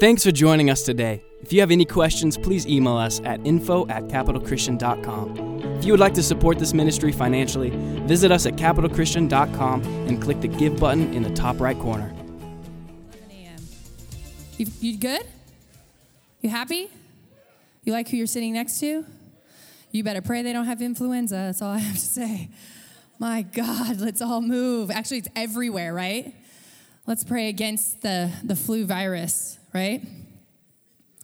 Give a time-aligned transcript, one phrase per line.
[0.00, 1.22] Thanks for joining us today.
[1.40, 5.60] If you have any questions, please email us at info at capitalchristian.com.
[5.78, 7.70] If you would like to support this ministry financially,
[8.04, 12.12] visit us at capitalchristian.com and click the Give button in the top right corner.
[13.12, 13.60] 11 a.m.
[14.56, 15.22] You, you good?
[16.40, 16.90] You happy?
[17.84, 19.06] You like who you're sitting next to?
[19.92, 21.36] You better pray they don't have influenza.
[21.36, 22.48] That's all I have to say.
[23.20, 24.90] My God, let's all move.
[24.90, 26.34] Actually, it's everywhere, right?
[27.06, 30.00] Let's pray against the, the flu virus, right?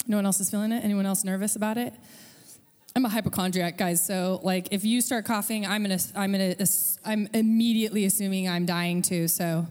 [0.07, 0.85] No one else is feeling it?
[0.85, 1.95] Anyone else nervous about it?
[2.97, 4.05] I'm a hypochondriac, guys.
[4.05, 6.57] So, like, if you start coughing, I'm gonna, I'm gonna,
[7.05, 9.29] I'm immediately assuming I'm dying too.
[9.29, 9.67] So,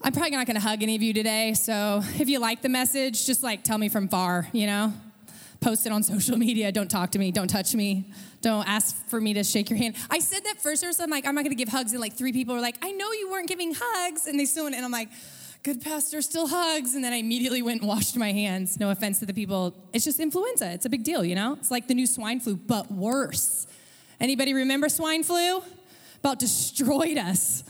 [0.00, 1.52] I'm probably not gonna hug any of you today.
[1.52, 4.94] So, if you like the message, just like tell me from far, you know?
[5.60, 6.72] Post it on social media.
[6.72, 7.30] Don't talk to me.
[7.30, 8.10] Don't touch me.
[8.40, 9.94] Don't ask for me to shake your hand.
[10.10, 10.98] I said that first verse.
[10.98, 11.92] I'm like, I'm not gonna give hugs.
[11.92, 14.26] And like three people were like, I know you weren't giving hugs.
[14.26, 15.10] And they still and I'm like,
[15.62, 16.94] good pastor still hugs.
[16.94, 18.78] And then I immediately went and washed my hands.
[18.80, 19.74] No offense to the people.
[19.92, 20.72] It's just influenza.
[20.72, 21.54] It's a big deal, you know?
[21.54, 23.66] It's like the new swine flu, but worse.
[24.20, 25.62] Anybody remember swine flu?
[26.18, 27.64] About destroyed us.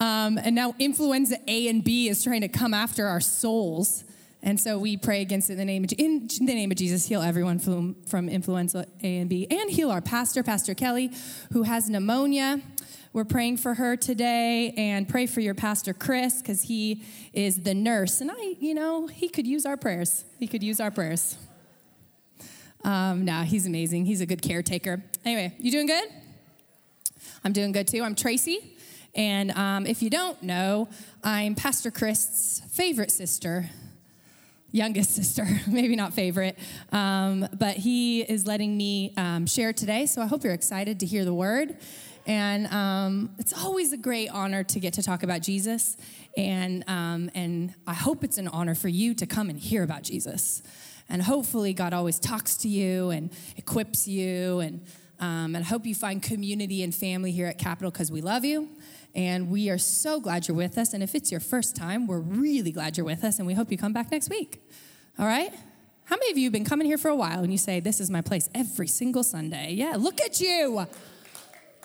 [0.00, 4.04] Um, and now influenza A and B is trying to come after our souls.
[4.40, 7.08] And so we pray against it in the name of, in the name of Jesus,
[7.08, 11.10] heal everyone from, from influenza A and B, and heal our pastor, Pastor Kelly,
[11.52, 12.60] who has pneumonia.
[13.12, 17.74] We're praying for her today, and pray for your pastor, Chris, because he is the
[17.74, 18.20] nurse.
[18.20, 20.24] And I, you know, he could use our prayers.
[20.38, 21.38] He could use our prayers.
[22.84, 24.04] Um, nah, he's amazing.
[24.04, 25.02] He's a good caretaker.
[25.24, 26.04] Anyway, you doing good?
[27.44, 28.02] I'm doing good too.
[28.02, 28.76] I'm Tracy.
[29.14, 30.88] And um, if you don't know,
[31.24, 33.70] I'm Pastor Chris's favorite sister,
[34.70, 36.58] youngest sister, maybe not favorite,
[36.92, 40.06] um, but he is letting me um, share today.
[40.06, 41.78] So I hope you're excited to hear the word.
[42.28, 45.96] And um, it's always a great honor to get to talk about Jesus.
[46.36, 50.02] And, um, and I hope it's an honor for you to come and hear about
[50.02, 50.62] Jesus.
[51.08, 54.60] And hopefully, God always talks to you and equips you.
[54.60, 54.84] And,
[55.18, 58.44] um, and I hope you find community and family here at Capital because we love
[58.44, 58.68] you.
[59.14, 60.92] And we are so glad you're with us.
[60.92, 63.38] And if it's your first time, we're really glad you're with us.
[63.38, 64.62] And we hope you come back next week.
[65.18, 65.52] All right?
[66.04, 68.00] How many of you have been coming here for a while and you say, This
[68.00, 69.72] is my place every single Sunday?
[69.72, 70.86] Yeah, look at you.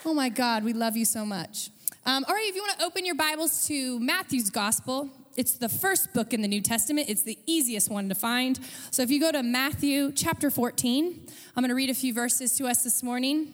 [0.05, 1.69] Oh my God, we love you so much.
[2.05, 5.69] Um, all right, if you want to open your Bibles to Matthew's Gospel, it's the
[5.69, 7.07] first book in the New Testament.
[7.07, 8.59] It's the easiest one to find.
[8.91, 12.57] So if you go to Matthew chapter 14, I'm going to read a few verses
[12.57, 13.53] to us this morning.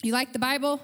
[0.00, 0.80] You like the Bible?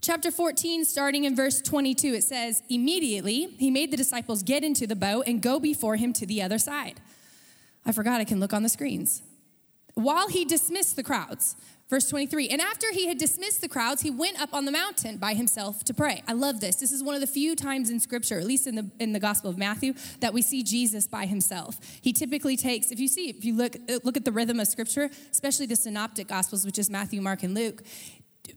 [0.00, 4.86] Chapter 14, starting in verse 22, it says, Immediately he made the disciples get into
[4.86, 7.00] the boat and go before him to the other side.
[7.84, 9.22] I forgot I can look on the screens.
[9.94, 11.56] While he dismissed the crowds,
[11.92, 15.18] Verse 23, and after he had dismissed the crowds, he went up on the mountain
[15.18, 16.22] by himself to pray.
[16.26, 16.76] I love this.
[16.76, 19.20] This is one of the few times in scripture, at least in the, in the
[19.20, 21.78] Gospel of Matthew, that we see Jesus by himself.
[22.00, 25.10] He typically takes, if you see, if you look, look at the rhythm of scripture,
[25.30, 27.82] especially the synoptic Gospels, which is Matthew, Mark, and Luke,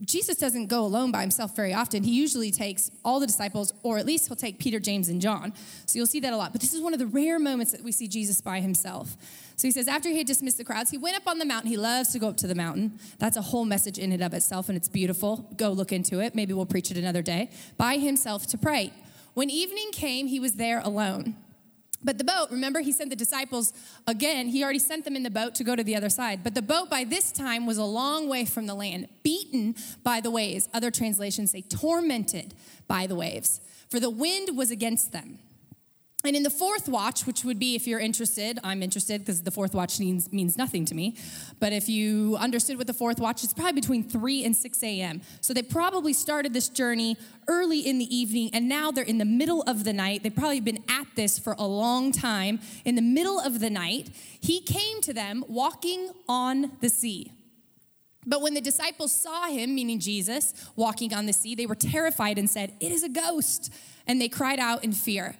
[0.02, 2.04] Jesus doesn't go alone by himself very often.
[2.04, 5.54] He usually takes all the disciples, or at least he'll take Peter, James, and John.
[5.86, 6.52] So you'll see that a lot.
[6.52, 9.16] But this is one of the rare moments that we see Jesus by himself.
[9.58, 11.70] So he says, after he had dismissed the crowds, he went up on the mountain.
[11.70, 13.00] He loves to go up to the mountain.
[13.20, 15.48] That's a whole message in and of itself, and it's beautiful.
[15.56, 16.34] Go look into it.
[16.34, 17.52] Maybe we'll preach it another day.
[17.78, 18.92] By himself to pray.
[19.36, 21.36] When evening came, he was there alone.
[22.04, 23.74] But the boat, remember, he sent the disciples
[24.06, 24.48] again.
[24.48, 26.44] He already sent them in the boat to go to the other side.
[26.44, 30.22] But the boat by this time was a long way from the land, beaten by
[30.22, 30.70] the waves.
[30.74, 32.54] Other translations say tormented
[32.88, 35.40] by the waves, for the wind was against them.
[36.26, 39.52] And in the fourth watch, which would be if you're interested, I'm interested because the
[39.52, 41.16] fourth watch means, means nothing to me.
[41.60, 45.22] But if you understood what the fourth watch is, probably between 3 and 6 a.m.
[45.42, 49.26] So they probably started this journey early in the evening, and now they're in the
[49.26, 50.24] middle of the night.
[50.24, 52.60] They've probably been at this for a long time.
[52.86, 54.10] In the middle of the night,
[54.42, 57.32] he came to them walking on the sea.
[58.26, 62.40] But when the disciples saw him, meaning Jesus, walking on the sea, they were terrified
[62.40, 63.72] and said, It is a ghost.
[64.08, 65.36] And they cried out in fear.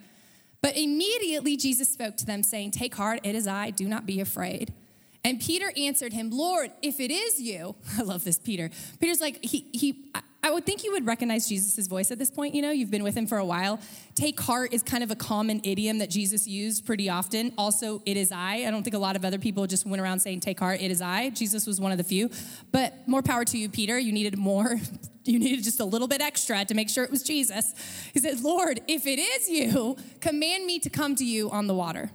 [0.62, 4.20] But immediately Jesus spoke to them, saying, Take heart, it is I, do not be
[4.20, 4.74] afraid.
[5.24, 8.70] And Peter answered him, Lord, if it is you, I love this, Peter.
[9.00, 10.12] Peter's like, he, he,
[10.46, 12.54] I would think you would recognize Jesus' voice at this point.
[12.54, 13.80] You know, you've been with him for a while.
[14.14, 17.52] Take heart is kind of a common idiom that Jesus used pretty often.
[17.58, 18.58] Also, it is I.
[18.58, 20.92] I don't think a lot of other people just went around saying, Take heart, it
[20.92, 21.32] is I.
[21.32, 22.30] Jesus was one of the few.
[22.72, 23.98] But more power to you, Peter.
[23.98, 24.80] You needed more
[25.24, 27.74] you needed just a little bit extra to make sure it was Jesus.
[28.14, 31.74] He said, Lord, if it is you, command me to come to you on the
[31.74, 32.12] water.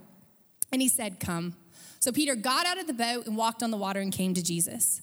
[0.71, 1.57] And he said, Come.
[1.99, 4.41] So Peter got out of the boat and walked on the water and came to
[4.41, 5.01] Jesus.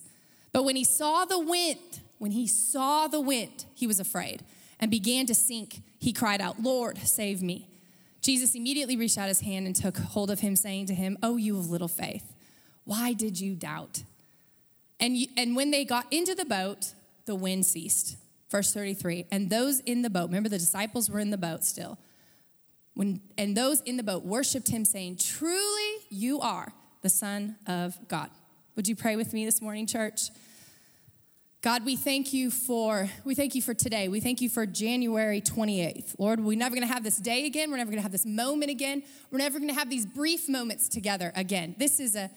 [0.51, 4.43] But when he saw the wind, when he saw the wind, he was afraid
[4.81, 5.83] and began to sink.
[5.99, 7.69] He cried out, Lord, save me.
[8.21, 11.37] Jesus immediately reached out his hand and took hold of him, saying to him, Oh,
[11.37, 12.35] you of little faith,
[12.85, 14.03] why did you doubt?
[15.01, 16.95] And, you, and when they got into the boat,
[17.27, 18.17] the wind ceased.
[18.51, 19.27] Verse 33.
[19.31, 21.99] And those in the boat, remember the disciples were in the boat still.
[22.95, 26.73] When, and those in the boat worshiped him, saying, Truly you are
[27.03, 28.31] the Son of God.
[28.75, 30.31] Would you pray with me this morning, church?
[31.61, 34.07] God, we thank you for we thank you for today.
[34.07, 36.15] We thank you for January 28th.
[36.17, 37.69] Lord, we're never going to have this day again.
[37.73, 39.03] We're never going to have this moment again.
[39.33, 41.75] We're never going to have these brief moments together again.
[41.77, 42.31] This is a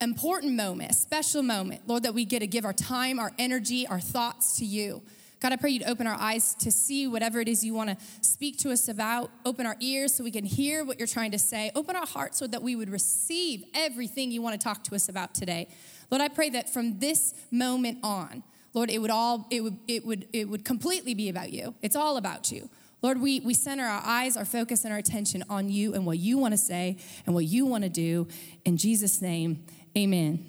[0.00, 1.88] important moment, a special moment.
[1.88, 5.02] Lord, that we get to give our time, our energy, our thoughts to you.
[5.40, 7.96] God, I pray you'd open our eyes to see whatever it is you want to
[8.20, 9.32] speak to us about.
[9.44, 11.72] Open our ears so we can hear what you're trying to say.
[11.74, 15.08] Open our hearts so that we would receive everything you want to talk to us
[15.08, 15.66] about today.
[16.12, 18.44] Lord, I pray that from this moment on,
[18.78, 21.74] Lord, it would all, it would, it would, it would completely be about you.
[21.82, 22.70] It's all about you.
[23.02, 26.18] Lord, we, we center our eyes, our focus, and our attention on you and what
[26.18, 26.96] you want to say
[27.26, 28.28] and what you want to do.
[28.64, 29.64] In Jesus' name,
[29.96, 30.48] amen.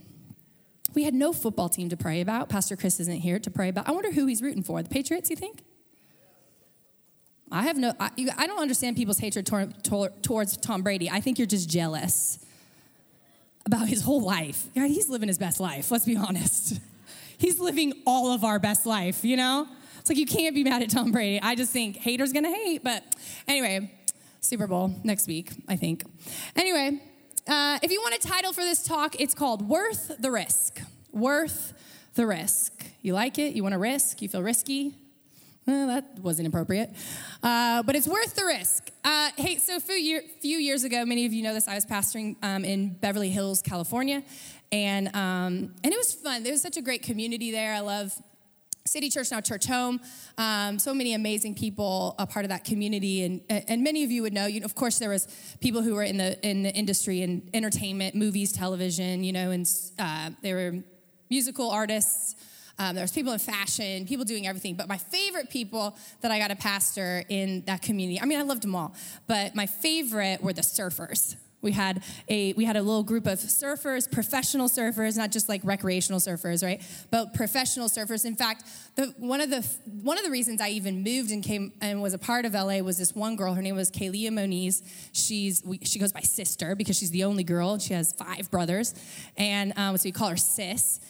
[0.93, 2.49] We had no football team to pray about.
[2.49, 3.89] Pastor Chris isn't here to pray about.
[3.89, 4.83] I wonder who he's rooting for.
[4.83, 5.63] The Patriots, you think?
[7.51, 11.09] I have no, I, I don't understand people's hatred tor, tor, towards Tom Brady.
[11.09, 12.45] I think you're just jealous
[13.65, 14.67] about his whole life.
[14.75, 16.79] God, he's living his best life, let's be honest.
[17.39, 19.65] He's living all of our best life, you know?
[19.99, 21.41] It's like you can't be mad at Tom Brady.
[21.41, 22.83] I just think haters gonna hate.
[22.83, 23.03] But
[23.47, 23.91] anyway,
[24.41, 26.03] Super Bowl next week, I think.
[26.55, 27.01] Anyway,
[27.47, 30.81] uh, if you want a title for this talk, it's called Worth the Risk.
[31.13, 31.73] Worth
[32.15, 32.73] the Risk.
[33.01, 33.55] You like it?
[33.55, 34.21] You want to risk?
[34.21, 34.93] You feel risky?
[35.65, 36.91] Well, that wasn't appropriate.
[37.41, 38.89] Uh, but it's worth the risk.
[39.03, 41.75] Uh, hey, so a few, year, few, years ago, many of you know this, I
[41.75, 44.23] was pastoring um, in Beverly Hills, California.
[44.71, 46.43] And, um, and it was fun.
[46.43, 47.73] There was such a great community there.
[47.73, 48.13] I love
[48.89, 49.99] City Church, now Churchome.
[50.37, 54.23] Um, so many amazing people a part of that community, and and many of you
[54.23, 54.47] would know.
[54.47, 55.27] You know, of course, there was
[55.61, 59.23] people who were in the in the industry and entertainment, movies, television.
[59.23, 59.69] You know, and
[59.99, 60.83] uh, there were
[61.29, 62.35] musical artists.
[62.79, 64.75] Um, there was people in fashion, people doing everything.
[64.75, 68.21] But my favorite people that I got a pastor in that community.
[68.21, 68.95] I mean, I loved them all,
[69.27, 71.35] but my favorite were the surfers.
[71.61, 75.61] We had a we had a little group of surfers, professional surfers, not just like
[75.63, 76.81] recreational surfers, right?
[77.11, 78.25] But professional surfers.
[78.25, 78.63] In fact,
[78.95, 79.67] the, one of the
[80.01, 82.79] one of the reasons I even moved and came and was a part of LA
[82.79, 83.53] was this one girl.
[83.53, 84.83] Her name was Kelia Moniz.
[85.11, 87.77] She's we, she goes by Sister because she's the only girl.
[87.77, 88.95] She has five brothers,
[89.35, 91.01] and um, so we call her Sis.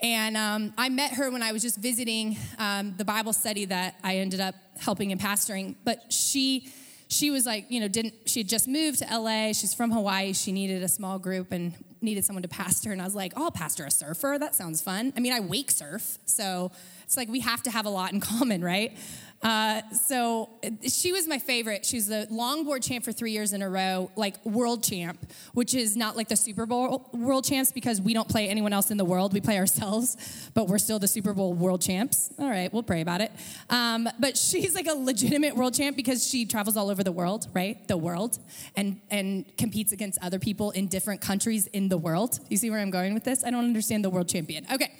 [0.00, 3.96] And um, I met her when I was just visiting um, the Bible study that
[4.04, 5.74] I ended up helping and pastoring.
[5.84, 6.72] But she
[7.08, 9.52] she was like, you know, didn't she had just moved to LA?
[9.52, 10.34] She's from Hawaii.
[10.34, 12.92] She needed a small group and needed someone to pastor.
[12.92, 14.36] And I was like, oh, I'll pastor a surfer.
[14.38, 15.12] That sounds fun.
[15.16, 16.70] I mean, I wake surf, so
[17.04, 18.96] it's like we have to have a lot in common, right?
[19.42, 20.48] Uh, so
[20.82, 21.86] she was my favorite.
[21.86, 25.18] She was the longboard champ for three years in a row, like world champ,
[25.54, 28.90] which is not like the Super Bowl world champs because we don't play anyone else
[28.90, 29.32] in the world.
[29.32, 32.30] We play ourselves, but we're still the Super Bowl world champs.
[32.38, 33.30] All right, we'll pray about it.
[33.70, 37.46] Um, but she's like a legitimate world champ because she travels all over the world,
[37.54, 37.86] right?
[37.86, 38.38] The world,
[38.76, 42.40] and and competes against other people in different countries in the world.
[42.48, 43.44] You see where I'm going with this?
[43.44, 44.66] I don't understand the world champion.
[44.72, 44.92] Okay.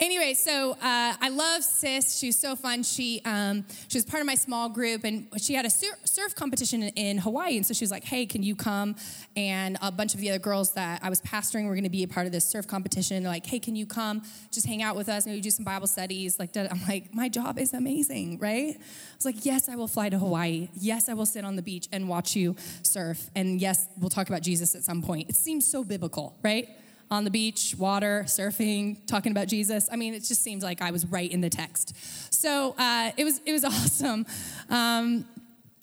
[0.00, 2.18] Anyway, so uh, I love Sis.
[2.18, 2.82] She's so fun.
[2.82, 6.34] She um, she was part of my small group, and she had a sur- surf
[6.34, 7.56] competition in, in, Hawaii.
[7.56, 8.96] And so she was like, "Hey, can you come?"
[9.36, 12.02] And a bunch of the other girls that I was pastoring were going to be
[12.02, 13.22] a part of this surf competition.
[13.22, 14.22] They're like, "Hey, can you come?
[14.50, 15.26] Just hang out with us?
[15.26, 19.24] Maybe do some Bible studies." Like, I'm like, "My job is amazing, right?" I was
[19.24, 20.70] like, "Yes, I will fly to Hawaii.
[20.74, 23.30] Yes, I will sit on the beach and watch you surf.
[23.36, 26.68] And yes, we'll talk about Jesus at some point." It seems so biblical, right?
[27.10, 29.88] On the beach, water, surfing, talking about Jesus.
[29.90, 31.94] I mean, it just seems like I was right in the text.
[32.32, 34.26] So uh, it was it was awesome.
[34.68, 35.26] Um,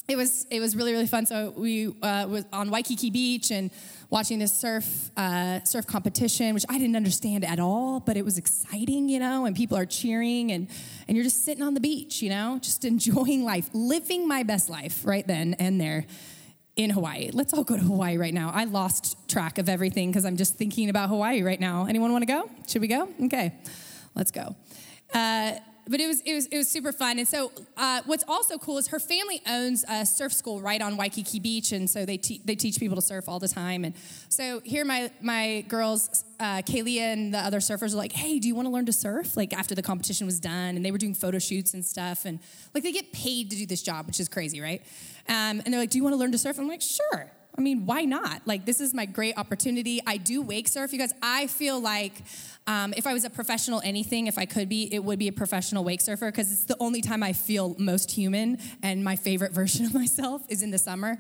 [0.08, 1.26] it was it was really really fun.
[1.26, 3.72] So we uh, was on Waikiki Beach and
[4.10, 8.38] watching this surf uh, surf competition, which I didn't understand at all, but it was
[8.38, 9.46] exciting, you know.
[9.46, 10.68] And people are cheering, and
[11.08, 14.70] and you're just sitting on the beach, you know, just enjoying life, living my best
[14.70, 16.06] life right then and there
[16.76, 17.30] in Hawaii.
[17.34, 18.52] Let's all go to Hawaii right now.
[18.54, 21.86] I lost track of everything because I'm just thinking about Hawaii right now.
[21.86, 22.50] Anyone want to go?
[22.68, 23.10] Should we go?
[23.26, 23.54] Okay,
[24.16, 24.56] let's go.
[25.14, 25.54] Uh,
[25.92, 27.20] but it was it was it was super fun.
[27.20, 30.96] And so, uh, what's also cool is her family owns a surf school right on
[30.96, 33.84] Waikiki Beach, and so they te- they teach people to surf all the time.
[33.84, 33.94] And
[34.30, 38.56] so here, my my girls, uh, and the other surfers, are like, "Hey, do you
[38.56, 41.14] want to learn to surf?" Like after the competition was done, and they were doing
[41.14, 42.40] photo shoots and stuff, and
[42.74, 44.82] like they get paid to do this job, which is crazy, right?
[45.28, 47.62] Um, and they're like, "Do you want to learn to surf?" I'm like, "Sure." I
[47.62, 48.42] mean, why not?
[48.46, 50.02] Like, this is my great opportunity.
[50.08, 50.94] I do wake surf.
[50.94, 52.14] You guys, I feel like
[52.68, 55.34] um, if I was a professional anything, if I could be, it would be a
[55.34, 59.52] professional wake surfer because it's the only time I feel most human and my favorite
[59.62, 61.18] version of myself is in the summer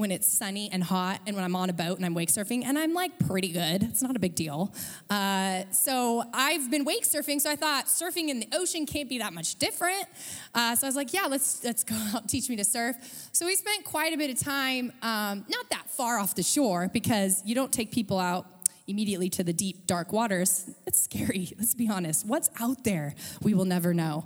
[0.00, 2.64] when it's sunny and hot and when I'm on a boat and I'm wake surfing,
[2.64, 3.82] and I'm like pretty good.
[3.82, 4.72] It's not a big deal.
[5.10, 9.18] Uh, so I've been wake surfing, so I thought surfing in the ocean can't be
[9.18, 10.06] that much different.
[10.54, 12.96] Uh, so I was like, yeah, let's let's go out teach me to surf.
[13.32, 16.88] So we spent quite a bit of time, um, not that far off the shore,
[16.90, 18.46] because you don't take people out
[18.86, 20.70] immediately to the deep, dark waters.
[20.86, 21.52] It's scary.
[21.58, 22.26] Let's be honest.
[22.26, 23.14] What's out there?
[23.42, 24.24] We will never know.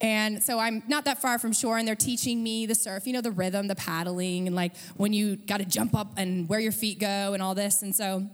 [0.00, 3.12] And so I'm not that far from shore, and they're teaching me the surf, you
[3.12, 6.60] know, the rhythm, the paddling, and like when you got to jump up and where
[6.60, 7.82] your feet go and all this.
[7.82, 8.26] And so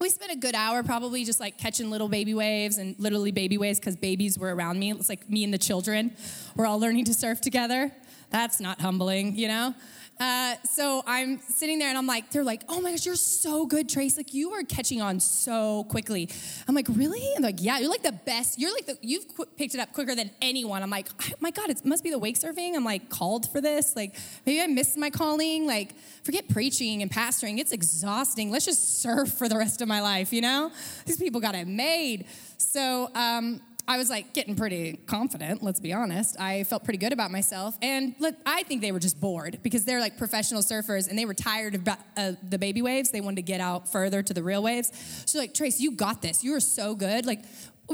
[0.00, 3.58] we spent a good hour probably just like catching little baby waves and literally baby
[3.58, 4.92] waves because babies were around me.
[4.92, 6.16] It's like me and the children.
[6.56, 7.92] We're all learning to surf together.
[8.30, 9.74] That's not humbling, you know?
[10.20, 13.64] Uh, so I'm sitting there and I'm like, they're like, oh my gosh, you're so
[13.64, 14.18] good, Trace.
[14.18, 16.28] Like you are catching on so quickly.
[16.68, 17.26] I'm like, really?
[17.34, 18.58] And like, yeah, you're like the best.
[18.58, 20.82] You're like the, you've qu- picked it up quicker than anyone.
[20.82, 22.76] I'm like, oh my God, it must be the wake surfing.
[22.76, 23.96] I'm like called for this.
[23.96, 25.66] Like maybe I missed my calling.
[25.66, 27.58] Like forget preaching and pastoring.
[27.58, 28.50] It's exhausting.
[28.50, 30.34] Let's just surf for the rest of my life.
[30.34, 30.70] You know,
[31.06, 32.26] these people got it made.
[32.58, 36.38] So um, I was like getting pretty confident, let's be honest.
[36.38, 37.76] I felt pretty good about myself.
[37.82, 41.24] And look, I think they were just bored because they're like professional surfers and they
[41.24, 43.10] were tired of uh, the baby waves.
[43.10, 44.92] They wanted to get out further to the real waves.
[45.26, 46.44] So, like, Trace, you got this.
[46.44, 47.26] You are so good.
[47.26, 47.40] Like,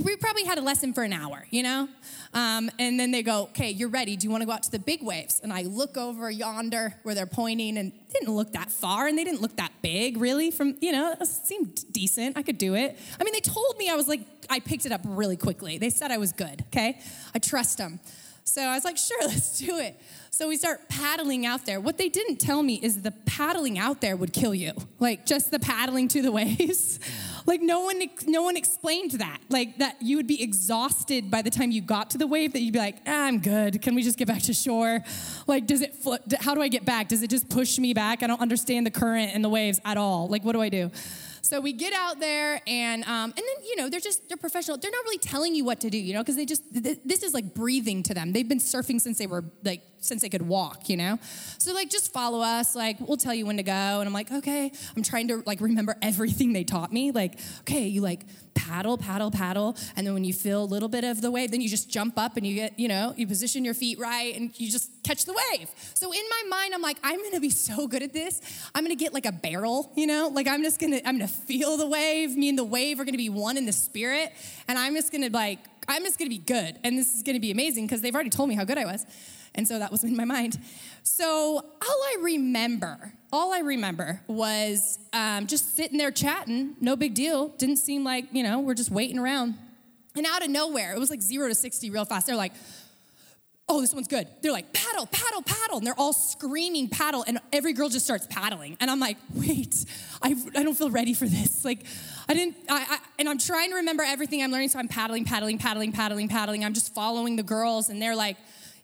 [0.03, 1.89] we probably had a lesson for an hour, you know?
[2.35, 4.17] Um, and then they go, okay, you're ready.
[4.17, 5.41] Do you want to go out to the big waves?
[5.43, 9.25] And I look over yonder where they're pointing and didn't look that far and they
[9.25, 12.37] didn't look that big, really, from, you know, it seemed decent.
[12.37, 12.99] I could do it.
[13.19, 15.79] I mean, they told me I was like, I picked it up really quickly.
[15.79, 17.01] They said I was good, okay?
[17.35, 18.01] I trust them.
[18.45, 20.01] So I was like, sure, let's do it.
[20.31, 21.81] So we start paddling out there.
[21.81, 24.73] What they didn't tell me is the paddling out there would kill you.
[25.01, 27.01] Like just the paddling to the waves.
[27.47, 29.39] Like no one no one explained that.
[29.49, 32.61] Like that you would be exhausted by the time you got to the wave that
[32.61, 33.81] you'd be like, ah, "I'm good.
[33.83, 35.01] Can we just get back to shore?"
[35.47, 35.95] Like does it
[36.41, 37.09] how do I get back?
[37.09, 38.23] Does it just push me back?
[38.23, 40.29] I don't understand the current and the waves at all.
[40.29, 40.91] Like what do I do?
[41.47, 44.79] So we get out there, and um, and then you know they're just they're professional.
[44.79, 47.23] They're not really telling you what to do, you know, because they just th- this
[47.23, 48.33] is like breathing to them.
[48.33, 51.19] They've been surfing since they were like since they could walk, you know.
[51.59, 52.75] So like just follow us.
[52.75, 54.73] Like we'll tell you when to go, and I'm like okay.
[54.97, 57.11] I'm trying to like remember everything they taught me.
[57.11, 58.21] Like okay, you like
[58.57, 59.77] paddle, paddle, paddle.
[59.95, 62.19] And then when you feel a little bit of the wave, then you just jump
[62.19, 65.25] up and you get, you know, you position your feet right and you just catch
[65.25, 65.71] the wave.
[65.95, 68.41] So in my mind, I'm like, I'm gonna be so good at this.
[68.75, 71.77] I'm gonna get like a barrel, you know, like I'm just gonna, I'm gonna feel
[71.77, 72.37] the wave.
[72.37, 74.33] Me and the wave are gonna be one in the spirit.
[74.67, 75.59] And I'm just gonna like,
[75.89, 76.79] I'm just gonna be good.
[76.85, 79.07] And this is gonna be amazing because they've already told me how good I was.
[79.55, 80.59] And so that was in my mind.
[81.03, 87.15] So all I remember, all I remember was um, just sitting there chatting, no big
[87.15, 87.49] deal.
[87.49, 89.55] Didn't seem like, you know, we're just waiting around.
[90.15, 92.27] And out of nowhere, it was like zero to 60 real fast.
[92.27, 92.53] They're like,
[93.69, 94.29] oh, this one's good.
[94.43, 95.79] They're like, paddle, paddle, paddle.
[95.79, 97.25] And they're all screaming paddle.
[97.27, 98.77] And every girl just starts paddling.
[98.81, 99.75] And I'm like, wait,
[100.23, 101.65] I, I don't feel ready for this.
[101.65, 101.81] Like,
[102.29, 104.71] I didn't, I, I, and I'm trying to remember everything I'm learning.
[104.71, 106.65] So I'm paddling, paddling, paddling, paddling, paddling.
[106.65, 107.89] I'm just following the girls.
[107.89, 108.37] And they're like,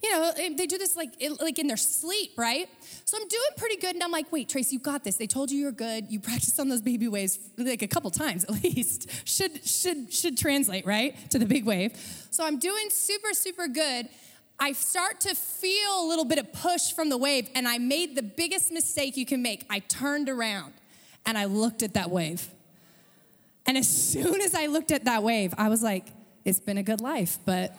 [0.02, 2.68] you know, they do this like like in their sleep, right?
[3.04, 5.16] So I'm doing pretty good, and I'm like, wait, Tracy, you got this.
[5.16, 6.10] They told you you're good.
[6.10, 9.08] You practiced on those baby waves like a couple times at least.
[9.28, 11.92] should should should translate right to the big wave.
[12.30, 14.08] So I'm doing super super good.
[14.58, 18.16] I start to feel a little bit of push from the wave, and I made
[18.16, 19.64] the biggest mistake you can make.
[19.70, 20.74] I turned around
[21.24, 22.48] and I looked at that wave.
[23.66, 26.06] And as soon as I looked at that wave, I was like,
[26.44, 27.76] it's been a good life, but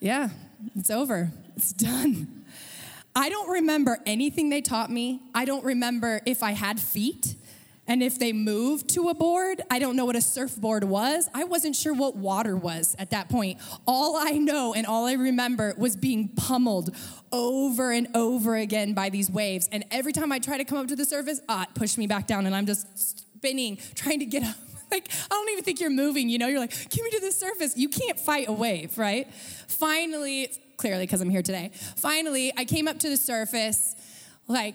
[0.00, 0.30] yeah,
[0.74, 1.30] it's over.
[1.56, 2.44] It's done.
[3.14, 5.20] I don't remember anything they taught me.
[5.34, 7.34] I don't remember if I had feet
[7.88, 9.62] and if they moved to a board.
[9.70, 11.28] I don't know what a surfboard was.
[11.34, 13.58] I wasn't sure what water was at that point.
[13.86, 16.94] All I know and all I remember was being pummeled
[17.32, 19.68] over and over again by these waves.
[19.72, 22.06] And every time I try to come up to the surface, ah, it pushed me
[22.06, 24.56] back down and I'm just spinning, trying to get up.
[24.90, 26.48] like, I don't even think you're moving, you know?
[26.48, 27.76] You're like, get me to the surface.
[27.76, 29.32] You can't fight a wave, right?
[29.68, 33.94] Finally, clearly because I'm here today, finally, I came up to the surface,
[34.46, 34.74] like,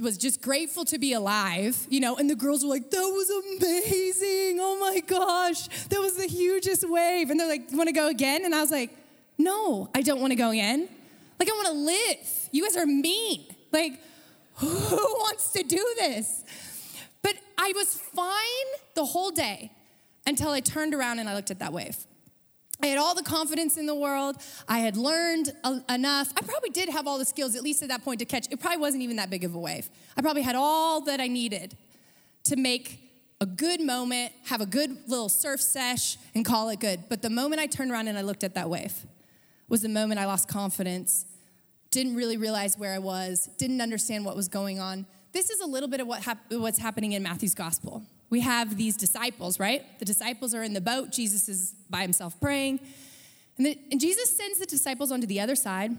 [0.00, 3.30] was just grateful to be alive, you know, and the girls were like, that was
[3.30, 4.58] amazing.
[4.60, 7.30] Oh my gosh, that was the hugest wave.
[7.30, 8.44] And they're like, want to go again?
[8.44, 8.90] And I was like,
[9.38, 10.88] no, I don't want to go again.
[11.38, 12.48] Like, I want to live.
[12.50, 13.46] You guys are mean.
[13.70, 14.00] Like,
[14.56, 16.42] who wants to do this?
[17.22, 19.72] But I was fine the whole day
[20.26, 21.96] until I turned around and I looked at that wave.
[22.82, 24.36] I had all the confidence in the world.
[24.68, 25.52] I had learned
[25.88, 26.32] enough.
[26.36, 28.48] I probably did have all the skills, at least at that point, to catch.
[28.50, 29.88] It probably wasn't even that big of a wave.
[30.16, 31.76] I probably had all that I needed
[32.44, 32.98] to make
[33.40, 37.04] a good moment, have a good little surf sesh, and call it good.
[37.08, 39.06] But the moment I turned around and I looked at that wave
[39.68, 41.26] was the moment I lost confidence
[41.92, 45.06] didn't really realize where I was, didn't understand what was going on.
[45.32, 48.02] This is a little bit of what hap- what's happening in Matthew's gospel.
[48.30, 49.98] We have these disciples, right?
[49.98, 51.10] The disciples are in the boat.
[51.10, 52.80] Jesus is by himself praying.
[53.58, 55.96] And, the, and Jesus sends the disciples onto the other side.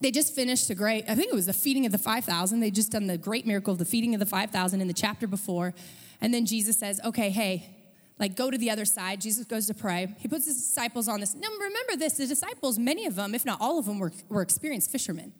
[0.00, 2.60] They just finished a great, I think it was the feeding of the 5,000.
[2.60, 5.26] They just done the great miracle of the feeding of the 5,000 in the chapter
[5.26, 5.74] before.
[6.20, 7.70] And then Jesus says, okay, hey,
[8.18, 9.20] like go to the other side.
[9.20, 10.14] Jesus goes to pray.
[10.18, 11.34] He puts his disciples on this.
[11.34, 14.42] Now remember this the disciples, many of them, if not all of them, were, were
[14.42, 15.32] experienced fishermen.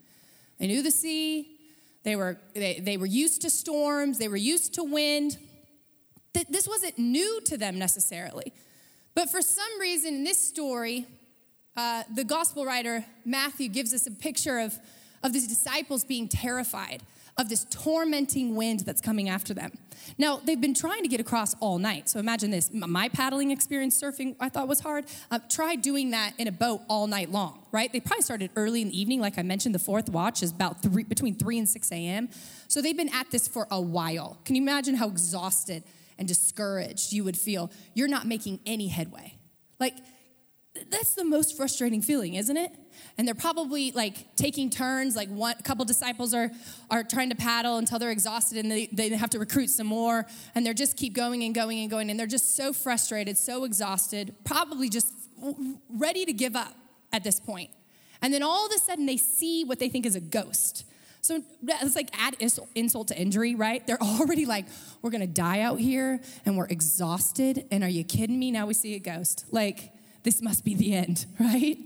[0.58, 1.51] They knew the sea,
[2.04, 5.38] they were, they, they were used to storms, they were used to wind.
[6.48, 8.52] This wasn't new to them necessarily.
[9.14, 11.06] But for some reason, in this story,
[11.76, 14.78] uh, the gospel writer Matthew gives us a picture of,
[15.22, 17.02] of these disciples being terrified
[17.38, 19.72] of this tormenting wind that's coming after them.
[20.18, 22.08] Now, they've been trying to get across all night.
[22.08, 25.06] So imagine this my paddling experience surfing, I thought was hard.
[25.30, 27.90] Uh, try doing that in a boat all night long, right?
[27.92, 29.20] They probably started early in the evening.
[29.20, 32.28] Like I mentioned, the fourth watch is about three, between 3 and 6 a.m.
[32.68, 34.38] So they've been at this for a while.
[34.44, 35.84] Can you imagine how exhausted
[36.18, 37.70] and discouraged you would feel?
[37.94, 39.38] You're not making any headway.
[39.80, 39.94] Like,
[40.90, 42.72] that's the most frustrating feeling, isn't it?
[43.18, 46.50] And they're probably like taking turns, like one a couple disciples are
[46.90, 50.26] are trying to paddle until they're exhausted and they, they have to recruit some more.
[50.54, 52.10] And they're just keep going and going and going.
[52.10, 55.12] And they're just so frustrated, so exhausted, probably just
[55.90, 56.74] ready to give up
[57.12, 57.70] at this point.
[58.20, 60.84] And then all of a sudden they see what they think is a ghost.
[61.22, 62.36] So it's like add
[62.74, 63.86] insult to injury, right?
[63.86, 64.66] They're already like,
[65.02, 67.64] we're gonna die out here and we're exhausted.
[67.70, 68.50] And are you kidding me?
[68.50, 69.46] Now we see a ghost.
[69.50, 69.92] Like,
[70.24, 71.78] this must be the end, right?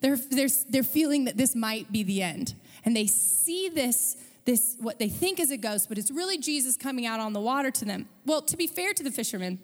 [0.00, 2.54] They're, they're, they're feeling that this might be the end.
[2.84, 6.76] And they see this, this, what they think is a ghost, but it's really Jesus
[6.76, 8.08] coming out on the water to them.
[8.24, 9.58] Well, to be fair to the fishermen,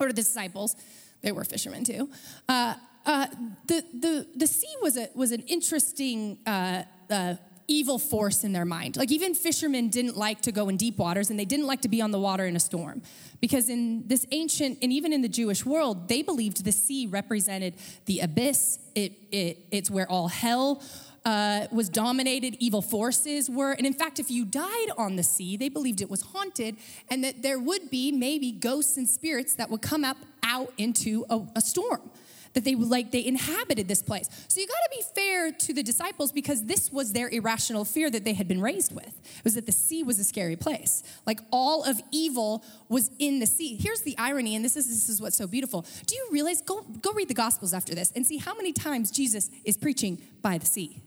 [0.00, 0.76] or to the disciples,
[1.22, 2.08] they were fishermen too.
[2.48, 2.74] Uh,
[3.06, 3.26] uh,
[3.66, 7.34] the, the, the sea was, a, was an interesting uh, uh
[7.68, 8.96] evil force in their mind.
[8.96, 11.88] Like even fishermen didn't like to go in deep waters and they didn't like to
[11.88, 13.02] be on the water in a storm.
[13.40, 17.74] Because in this ancient, and even in the Jewish world, they believed the sea represented
[18.06, 18.78] the abyss.
[18.94, 20.82] It, it, it's where all hell
[21.24, 23.72] uh, was dominated, evil forces were.
[23.72, 26.76] And in fact, if you died on the sea, they believed it was haunted
[27.10, 31.26] and that there would be maybe ghosts and spirits that would come up out into
[31.28, 32.10] a, a storm
[32.58, 34.28] that they like they inhabited this place.
[34.48, 38.10] So you got to be fair to the disciples because this was their irrational fear
[38.10, 39.06] that they had been raised with.
[39.06, 41.04] It was that the sea was a scary place.
[41.24, 43.76] Like all of evil was in the sea.
[43.80, 45.86] Here's the irony and this is this is what's so beautiful.
[46.06, 49.12] Do you realize go go read the gospels after this and see how many times
[49.12, 51.00] Jesus is preaching by the sea.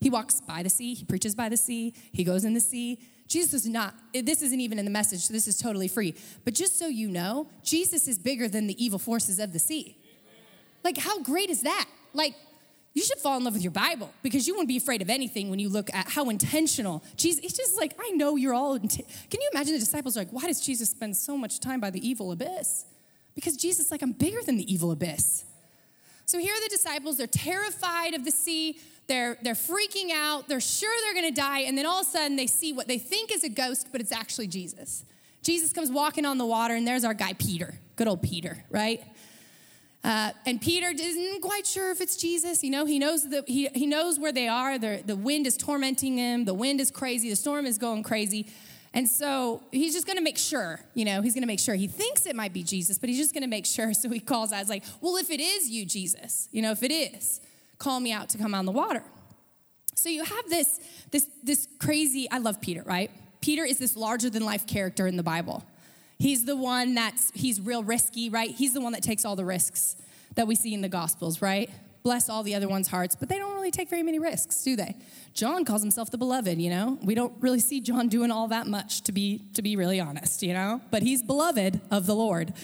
[0.00, 2.98] He walks by the sea, he preaches by the sea, he goes in the sea.
[3.26, 6.14] Jesus is not, this isn't even in the message, so this is totally free.
[6.44, 9.96] But just so you know, Jesus is bigger than the evil forces of the sea.
[10.84, 11.88] Like, how great is that?
[12.12, 12.34] Like,
[12.92, 15.50] you should fall in love with your Bible because you won't be afraid of anything
[15.50, 17.44] when you look at how intentional Jesus.
[17.44, 18.78] It's just like I know you're all.
[18.78, 18.90] Can
[19.32, 22.06] you imagine the disciples are like, why does Jesus spend so much time by the
[22.06, 22.84] evil abyss?
[23.34, 25.44] Because Jesus, like, I'm bigger than the evil abyss.
[26.26, 27.16] So here are the disciples.
[27.16, 28.78] They're terrified of the sea.
[29.06, 30.48] They're they're freaking out.
[30.48, 32.88] They're sure they're going to die, and then all of a sudden they see what
[32.88, 35.04] they think is a ghost, but it's actually Jesus.
[35.42, 37.74] Jesus comes walking on the water, and there's our guy Peter.
[37.96, 39.02] Good old Peter, right?
[40.04, 42.62] Uh, and Peter isn't quite sure if it's Jesus.
[42.62, 44.78] You know, he knows that he, he knows where they are.
[44.78, 46.44] The, the wind is tormenting him.
[46.44, 47.30] The wind is crazy.
[47.30, 48.46] The storm is going crazy.
[48.92, 51.74] And so he's just going to make sure, you know, he's going to make sure.
[51.74, 53.92] He thinks it might be Jesus, but he's just going to make sure.
[54.04, 56.92] So he calls out, like, well, if it is you, Jesus, you know, if it
[56.92, 57.40] is,
[57.78, 59.02] call me out to come on the water.
[59.94, 60.78] So you have this,
[61.10, 63.10] this, this crazy, I love Peter, right?
[63.40, 65.64] Peter is this larger than life character in the Bible.
[66.24, 68.48] He's the one that's, he's real risky, right?
[68.48, 69.94] He's the one that takes all the risks
[70.36, 71.68] that we see in the Gospels, right?
[72.02, 74.74] Bless all the other ones' hearts, but they don't really take very many risks, do
[74.74, 74.96] they?
[75.34, 76.98] John calls himself the beloved, you know?
[77.02, 80.42] We don't really see John doing all that much, to be, to be really honest,
[80.42, 80.80] you know?
[80.90, 82.54] But he's beloved of the Lord.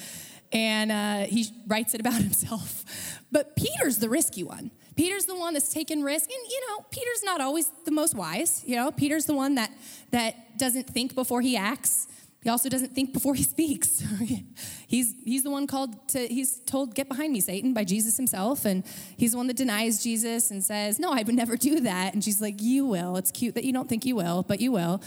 [0.52, 3.20] And uh, he writes it about himself.
[3.30, 4.70] But Peter's the risky one.
[4.96, 6.30] Peter's the one that's taking risk.
[6.30, 8.64] And, you know, Peter's not always the most wise.
[8.66, 9.70] You know, Peter's the one that,
[10.12, 12.08] that doesn't think before he acts.
[12.42, 14.02] He also doesn't think before he speaks.
[14.86, 18.64] he's, he's the one called to, he's told, Get behind me, Satan, by Jesus himself.
[18.64, 18.84] And
[19.16, 22.14] he's the one that denies Jesus and says, No, I would never do that.
[22.14, 23.16] And she's like, You will.
[23.16, 25.02] It's cute that you don't think you will, but you will.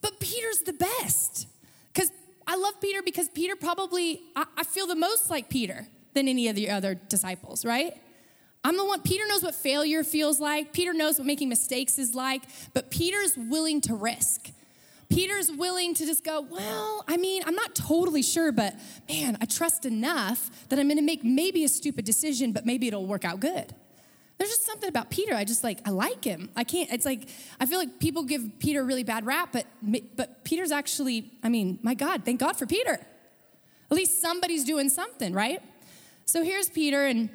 [0.00, 1.46] But Peter's the best.
[1.92, 2.10] Because
[2.46, 6.48] I love Peter because Peter probably, I, I feel the most like Peter than any
[6.48, 7.92] of the other disciples, right?
[8.64, 10.72] I'm the one, Peter knows what failure feels like.
[10.72, 12.42] Peter knows what making mistakes is like,
[12.74, 14.50] but Peter's willing to risk.
[15.08, 18.74] Peter's willing to just go, Well, I mean, I'm not totally sure, but
[19.08, 23.06] man, I trust enough that I'm gonna make maybe a stupid decision, but maybe it'll
[23.06, 23.74] work out good.
[24.38, 25.34] There's just something about Peter.
[25.34, 26.50] I just like, I like him.
[26.54, 29.66] I can't, it's like, I feel like people give Peter a really bad rap, but,
[30.14, 33.00] but Peter's actually, I mean, my God, thank God for Peter.
[33.90, 35.62] At least somebody's doing something, right?
[36.26, 37.30] So here's Peter, and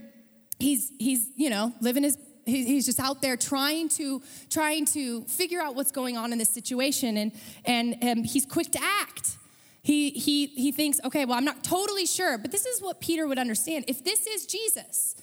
[0.60, 5.62] he's, he's you know, living his he's just out there trying to trying to figure
[5.62, 7.32] out what's going on in this situation and
[7.66, 9.38] and, and he's quick to act
[9.84, 13.28] he he he thinks okay well i'm not totally sure but this is what peter
[13.28, 15.16] would understand if this is jesus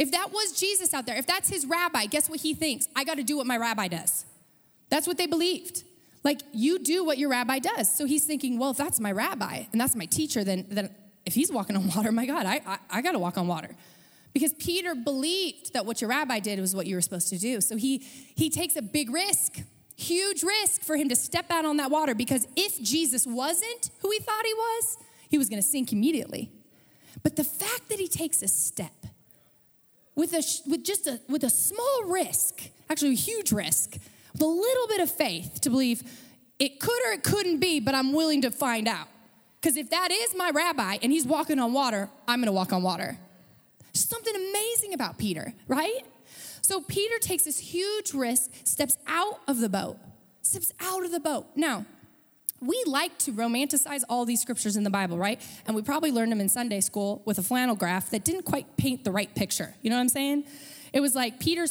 [0.00, 2.88] if that was Jesus out there, if that's his rabbi, guess what he thinks?
[2.96, 4.24] I got to do what my rabbi does.
[4.88, 5.84] That's what they believed.
[6.24, 7.94] Like, you do what your rabbi does.
[7.94, 10.88] So he's thinking, well, if that's my rabbi and that's my teacher, then, then
[11.26, 13.76] if he's walking on water, my God, I, I, I got to walk on water.
[14.32, 17.60] Because Peter believed that what your rabbi did was what you were supposed to do.
[17.60, 19.58] So he, he takes a big risk,
[19.96, 22.14] huge risk for him to step out on that water.
[22.14, 26.50] Because if Jesus wasn't who he thought he was, he was going to sink immediately.
[27.22, 28.92] But the fact that he takes a step,
[30.14, 33.98] with, a, with just a, with a small risk, actually a huge risk,
[34.32, 36.02] with a little bit of faith to believe
[36.58, 39.08] it could or it couldn't be, but I'm willing to find out.
[39.60, 42.82] Because if that is my rabbi and he's walking on water, I'm gonna walk on
[42.82, 43.18] water.
[43.92, 46.02] Something amazing about Peter, right?
[46.62, 49.98] So Peter takes this huge risk, steps out of the boat,
[50.42, 51.46] steps out of the boat.
[51.56, 51.84] Now,
[52.60, 55.40] we like to romanticize all these scriptures in the Bible, right?
[55.66, 58.76] And we probably learned them in Sunday school with a flannel graph that didn't quite
[58.76, 59.74] paint the right picture.
[59.80, 60.44] You know what I'm saying?
[60.92, 61.66] It was like Peter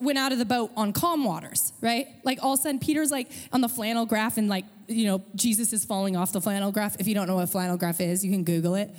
[0.00, 2.06] went out of the boat on calm waters, right?
[2.24, 5.22] Like all of a sudden, Peter's like on the flannel graph, and like, you know,
[5.34, 6.96] Jesus is falling off the flannel graph.
[7.00, 8.94] If you don't know what flannel graph is, you can Google it.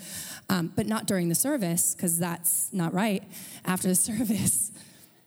[0.50, 3.24] Um, but not during the service, because that's not right.
[3.66, 4.72] After the service,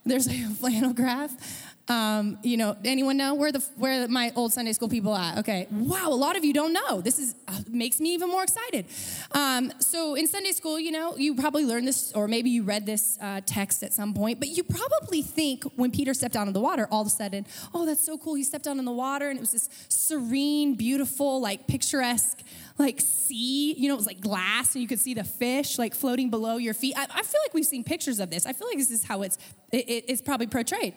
[0.04, 4.72] there's a flannel graph um, you know, anyone know where the where my old Sunday
[4.72, 5.38] school people at?
[5.38, 7.00] Okay, wow, a lot of you don't know.
[7.00, 8.86] This is uh, makes me even more excited.
[9.32, 12.86] Um, so in Sunday school, you know, you probably learned this, or maybe you read
[12.86, 14.38] this uh, text at some point.
[14.38, 17.46] But you probably think when Peter stepped out of the water, all of a sudden,
[17.74, 18.34] oh, that's so cool.
[18.34, 22.42] He stepped out in the water, and it was this serene, beautiful, like picturesque
[22.78, 23.74] like sea.
[23.74, 26.58] You know, it was like glass, and you could see the fish like floating below
[26.58, 26.94] your feet.
[26.96, 28.46] I, I feel like we've seen pictures of this.
[28.46, 29.36] I feel like this is how it's
[29.72, 30.94] it, it's probably portrayed.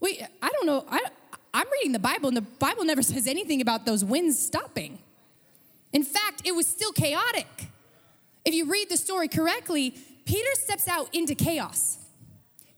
[0.00, 0.84] Wait, I don't know.
[0.88, 1.00] I,
[1.54, 4.98] I'm reading the Bible, and the Bible never says anything about those winds stopping.
[5.92, 7.46] In fact, it was still chaotic.
[8.44, 11.98] If you read the story correctly, Peter steps out into chaos.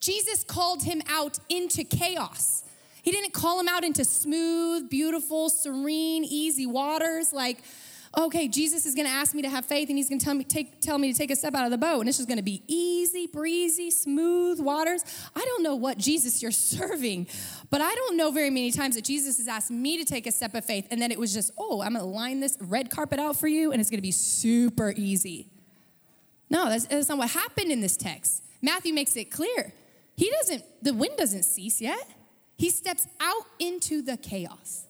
[0.00, 2.62] Jesus called him out into chaos.
[3.02, 7.58] He didn't call him out into smooth, beautiful, serene, easy waters like,
[8.16, 10.34] okay, Jesus is going to ask me to have faith and he's going to tell
[10.34, 12.00] me, take, tell me to take a step out of the boat.
[12.00, 15.04] And it's just going to be easy, breezy, smooth waters.
[15.34, 17.26] I don't know what Jesus you're serving,
[17.70, 20.32] but I don't know very many times that Jesus has asked me to take a
[20.32, 22.90] step of faith and then it was just, oh, I'm going to line this red
[22.90, 25.48] carpet out for you and it's going to be super easy.
[26.50, 28.42] No, that's, that's not what happened in this text.
[28.62, 29.72] Matthew makes it clear.
[30.16, 32.08] He doesn't, the wind doesn't cease yet.
[32.56, 34.86] He steps out into the chaos.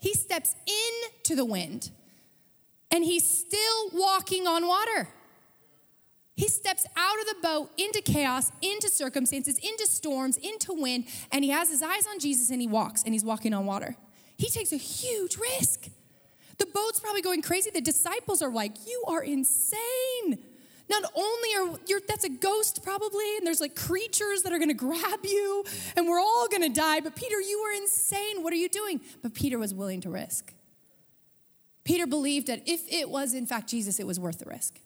[0.00, 1.90] He steps into the wind
[2.90, 5.08] and he's still walking on water.
[6.36, 11.44] He steps out of the boat into chaos, into circumstances, into storms, into wind, and
[11.44, 13.94] he has his eyes on Jesus and he walks and he's walking on water.
[14.38, 15.88] He takes a huge risk.
[16.56, 17.70] The boat's probably going crazy.
[17.70, 20.38] The disciples are like, You are insane.
[20.88, 24.74] Not only are you that's a ghost probably, and there's like creatures that are gonna
[24.74, 25.64] grab you,
[25.96, 27.00] and we're all gonna die.
[27.00, 28.42] But Peter, you are insane.
[28.42, 29.00] What are you doing?
[29.22, 30.54] But Peter was willing to risk.
[31.90, 34.78] Peter believed that if it was in fact Jesus, it was worth the risk.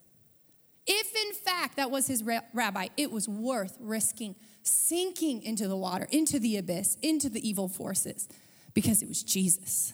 [0.87, 6.09] If in fact that was his rabbi, it was worth risking sinking into the water,
[6.11, 8.27] into the abyss, into the evil forces,
[8.73, 9.93] because it was Jesus.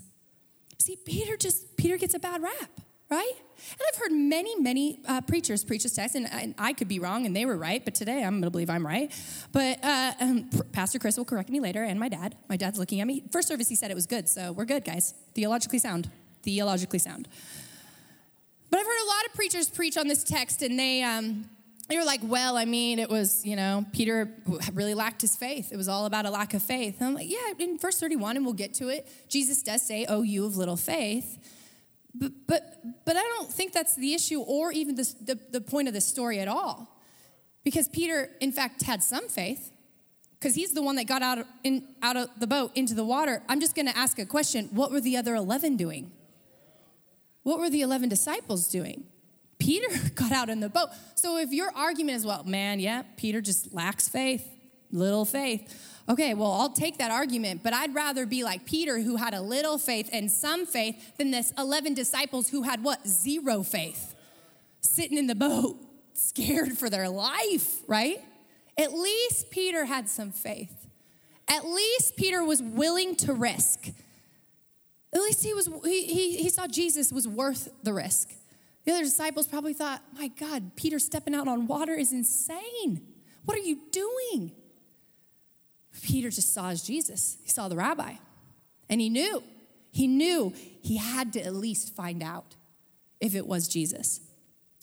[0.78, 2.70] See, Peter just, Peter gets a bad rap,
[3.10, 3.32] right?
[3.72, 7.00] And I've heard many, many uh, preachers preach this text, and, and, I could be
[7.00, 9.12] wrong and they were right, but today I'm gonna believe I'm right.
[9.50, 12.36] But uh, um, Pastor Chris will correct me later, and my dad.
[12.48, 13.24] My dad's looking at me.
[13.32, 15.12] First service, he said it was good, so we're good, guys.
[15.34, 16.08] Theologically sound
[16.42, 17.28] theologically sound.
[18.70, 21.50] But I've heard a lot of preachers preach on this text, and they, um,
[21.88, 24.32] they were like, well, I mean, it was, you know, Peter
[24.72, 25.72] really lacked his faith.
[25.72, 27.00] It was all about a lack of faith.
[27.00, 30.06] And I'm like, yeah, in verse 31, and we'll get to it, Jesus does say,
[30.08, 31.38] oh, you of little faith.
[32.14, 32.62] But, but,
[33.04, 36.00] but I don't think that's the issue or even the, the, the point of the
[36.00, 36.96] story at all.
[37.64, 39.72] Because Peter, in fact, had some faith
[40.38, 43.42] because he's the one that got out, in, out of the boat into the water.
[43.48, 44.68] I'm just going to ask a question.
[44.72, 46.10] What were the other 11 doing?
[47.42, 49.04] What were the 11 disciples doing?
[49.58, 50.88] Peter got out in the boat.
[51.14, 54.46] So if your argument is, well, man, yeah, Peter just lacks faith,
[54.90, 56.02] little faith.
[56.08, 59.40] Okay, well, I'll take that argument, but I'd rather be like Peter, who had a
[59.40, 63.06] little faith and some faith, than this 11 disciples who had what?
[63.06, 64.14] Zero faith,
[64.80, 65.76] sitting in the boat,
[66.14, 68.18] scared for their life, right?
[68.76, 70.88] At least Peter had some faith.
[71.46, 73.90] At least Peter was willing to risk.
[75.12, 78.30] At least he was he, he, he saw Jesus was worth the risk.
[78.84, 83.02] The other disciples probably thought, my God, Peter stepping out on water is insane.
[83.44, 84.52] What are you doing?
[86.02, 87.36] Peter just saw Jesus.
[87.42, 88.14] He saw the rabbi.
[88.88, 89.42] And he knew.
[89.92, 92.56] He knew he had to at least find out
[93.20, 94.20] if it was Jesus.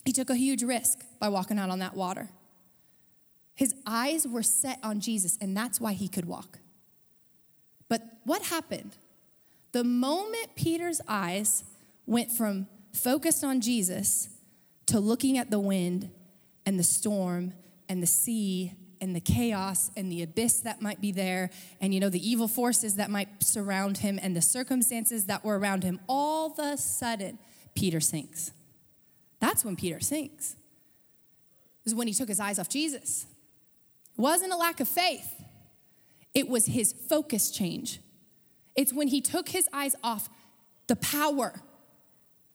[0.06, 2.30] He took a huge risk by walking out on that water.
[3.56, 6.60] His eyes were set on Jesus, and that's why he could walk.
[7.90, 8.96] But what happened?
[9.78, 11.63] The moment Peter's eyes
[12.08, 14.28] went from focused on Jesus
[14.88, 16.10] to looking at the wind
[16.66, 17.54] and the storm
[17.88, 22.00] and the sea and the chaos and the abyss that might be there and you
[22.00, 26.00] know the evil forces that might surround him and the circumstances that were around him
[26.10, 27.38] all of a sudden
[27.76, 28.54] peter sinks.
[29.40, 30.56] That's when peter sinks.
[31.86, 33.28] Is when he took his eyes off jesus.
[34.18, 35.40] It wasn't a lack of faith.
[36.34, 38.00] It was his focus change
[38.78, 40.30] it's when he took his eyes off
[40.88, 41.62] the power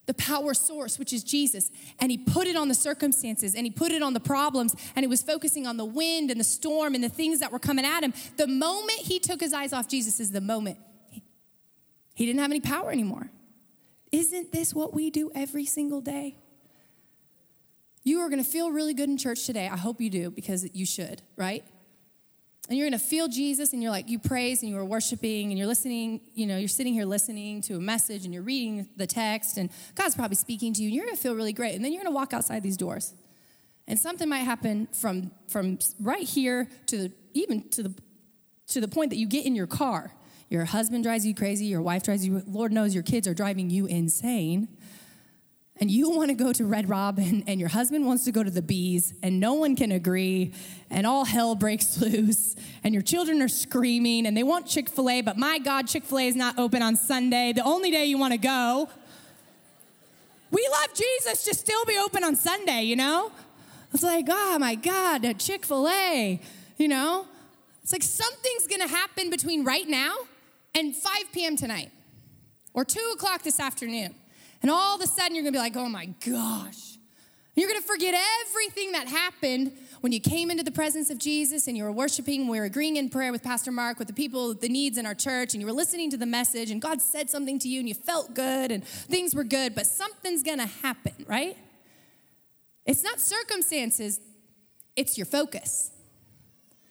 [0.06, 3.70] the power source, which is Jesus, and he put it on the circumstances and he
[3.70, 6.94] put it on the problems and he was focusing on the wind and the storm
[6.94, 8.12] and the things that were coming at him.
[8.36, 11.22] The moment he took his eyes off Jesus is the moment he,
[12.14, 13.30] he didn't have any power anymore.
[14.10, 16.36] Isn't this what we do every single day?
[18.02, 19.68] You are going to feel really good in church today.
[19.68, 21.64] I hope you do because you should, right?
[22.68, 25.50] And you're going to feel Jesus and you're like, you praise and you are worshiping
[25.50, 28.88] and you're listening, you know, you're sitting here listening to a message and you're reading
[28.96, 31.74] the text and God's probably speaking to you and you're going to feel really great.
[31.74, 33.14] And then you're going to walk outside these doors.
[33.88, 37.94] And something might happen from, from right here to the, even to the,
[38.68, 40.12] to the point that you get in your car.
[40.48, 43.70] Your husband drives you crazy, your wife drives you, Lord knows your kids are driving
[43.70, 44.68] you insane
[45.80, 48.50] and you want to go to Red Robin, and your husband wants to go to
[48.50, 50.52] the bees, and no one can agree,
[50.90, 52.54] and all hell breaks loose,
[52.84, 56.04] and your children are screaming, and they want Chick fil A, but my God, Chick
[56.04, 58.88] fil A is not open on Sunday, the only day you want to go.
[60.50, 63.32] We love Jesus, just still be open on Sunday, you know?
[63.94, 66.38] It's like, oh my God, Chick fil A,
[66.76, 67.26] you know?
[67.82, 70.14] It's like something's gonna happen between right now
[70.74, 71.56] and 5 p.m.
[71.56, 71.90] tonight
[72.74, 74.14] or 2 o'clock this afternoon.
[74.62, 76.98] And all of a sudden, you're gonna be like, oh my gosh.
[77.54, 78.14] You're gonna forget
[78.46, 82.48] everything that happened when you came into the presence of Jesus and you were worshiping.
[82.48, 85.14] We were agreeing in prayer with Pastor Mark, with the people, the needs in our
[85.14, 87.88] church, and you were listening to the message, and God said something to you, and
[87.88, 91.56] you felt good, and things were good, but something's gonna happen, right?
[92.86, 94.18] It's not circumstances,
[94.96, 95.90] it's your focus.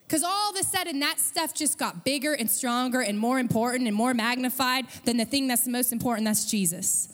[0.07, 3.87] Because all of a sudden, that stuff just got bigger and stronger and more important
[3.87, 7.09] and more magnified than the thing that's the most important that's Jesus.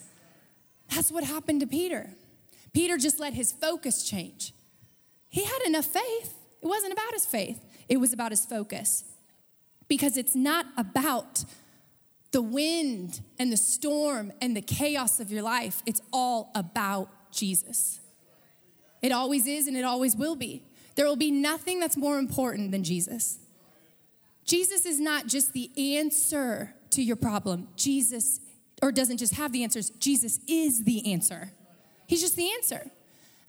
[0.90, 2.10] That's what happened to Peter.
[2.74, 4.54] Peter just let his focus change.
[5.30, 6.34] He had enough faith.
[6.62, 9.04] It wasn't about his faith, it was about his focus.
[9.88, 11.46] Because it's not about
[12.32, 18.02] the wind and the storm and the chaos of your life, it's all about Jesus.
[19.02, 20.64] It always is and it always will be.
[20.96, 23.40] There will be nothing that's more important than Jesus.
[24.44, 28.40] Jesus is not just the answer to your problem, Jesus
[28.82, 31.52] or doesn't just have the answers, Jesus is the answer.
[32.08, 32.92] He's just the answer.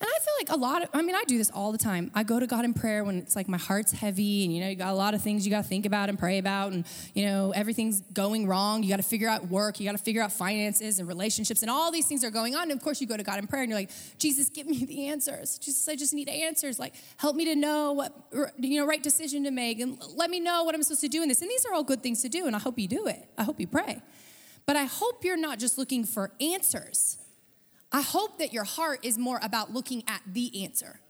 [0.00, 2.12] And I feel like a lot of, I mean, I do this all the time.
[2.14, 4.68] I go to God in prayer when it's like my heart's heavy and, you know,
[4.68, 6.86] you got a lot of things you got to think about and pray about and,
[7.14, 8.84] you know, everything's going wrong.
[8.84, 11.70] You got to figure out work, you got to figure out finances and relationships and
[11.70, 12.70] all these things are going on.
[12.70, 14.84] And of course, you go to God in prayer and you're like, Jesus, give me
[14.84, 15.58] the answers.
[15.58, 16.78] Jesus, I just need answers.
[16.78, 18.14] Like, help me to know what,
[18.56, 21.22] you know, right decision to make and let me know what I'm supposed to do
[21.22, 21.42] in this.
[21.42, 22.46] And these are all good things to do.
[22.46, 23.28] And I hope you do it.
[23.36, 24.00] I hope you pray.
[24.68, 27.16] But I hope you're not just looking for answers.
[27.90, 31.00] I hope that your heart is more about looking at the answer.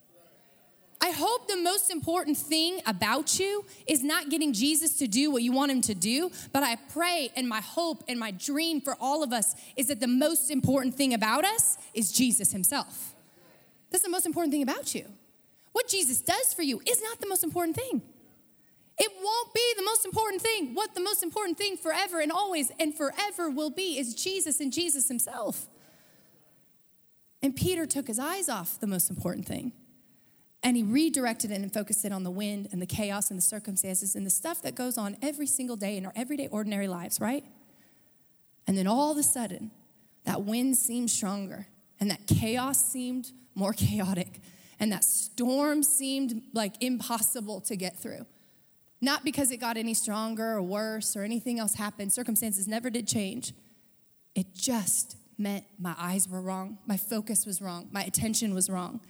[1.00, 5.42] I hope the most important thing about you is not getting Jesus to do what
[5.42, 8.96] you want him to do, but I pray and my hope and my dream for
[9.00, 13.16] all of us is that the most important thing about us is Jesus himself.
[13.90, 15.04] That's the most important thing about you.
[15.72, 18.02] What Jesus does for you is not the most important thing.
[18.98, 20.74] It won't be the most important thing.
[20.74, 24.72] What the most important thing forever and always and forever will be is Jesus and
[24.72, 25.68] Jesus Himself.
[27.42, 29.72] And Peter took his eyes off the most important thing.
[30.62, 33.42] And he redirected it and focused it on the wind and the chaos and the
[33.42, 37.20] circumstances and the stuff that goes on every single day in our everyday, ordinary lives,
[37.20, 37.44] right?
[38.66, 39.70] And then all of a sudden,
[40.24, 41.68] that wind seemed stronger
[42.00, 44.40] and that chaos seemed more chaotic
[44.80, 48.26] and that storm seemed like impossible to get through.
[49.00, 52.12] Not because it got any stronger or worse or anything else happened.
[52.12, 53.52] Circumstances never did change.
[54.34, 59.00] It just meant my eyes were wrong, my focus was wrong, my attention was wrong.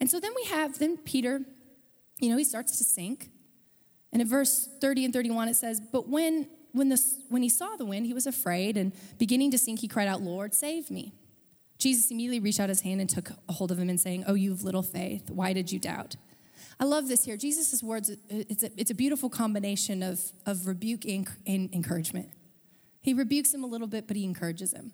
[0.00, 1.42] And so then we have then Peter
[2.18, 3.30] you know, he starts to sink.
[4.12, 7.76] And in verse 30 and 31, it says, But when, when, the, when he saw
[7.76, 11.12] the wind, he was afraid, and beginning to sink, he cried out, Lord, save me.
[11.78, 14.34] Jesus immediately reached out his hand and took a hold of him and saying, Oh,
[14.34, 16.16] you have little faith, why did you doubt?
[16.78, 17.36] I love this here.
[17.36, 22.28] Jesus' words, it's a, it's a beautiful combination of, of rebuke and, encouragement.
[23.02, 24.92] He rebukes him a little bit, but he encourages him.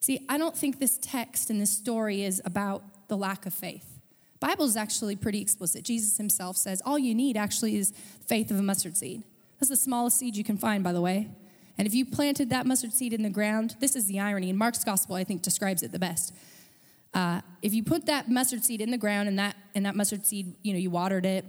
[0.00, 3.98] See, I don't think this text and this story is about the lack of faith.
[4.40, 5.84] Bible is actually pretty explicit.
[5.84, 7.92] Jesus himself says all you need actually is
[8.26, 9.22] faith of a mustard seed.
[9.58, 11.28] That's the smallest seed you can find, by the way.
[11.76, 14.48] And if you planted that mustard seed in the ground, this is the irony.
[14.50, 16.34] and Mark's gospel, I think describes it the best.
[17.12, 20.24] Uh, if you put that mustard seed in the ground and that and that mustard
[20.24, 21.44] seed, you know, you watered it.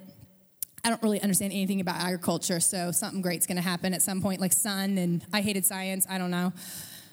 [0.83, 4.19] I don't really understand anything about agriculture, so something great's going to happen at some
[4.19, 4.97] point, like sun.
[4.97, 6.07] And I hated science.
[6.09, 6.53] I don't know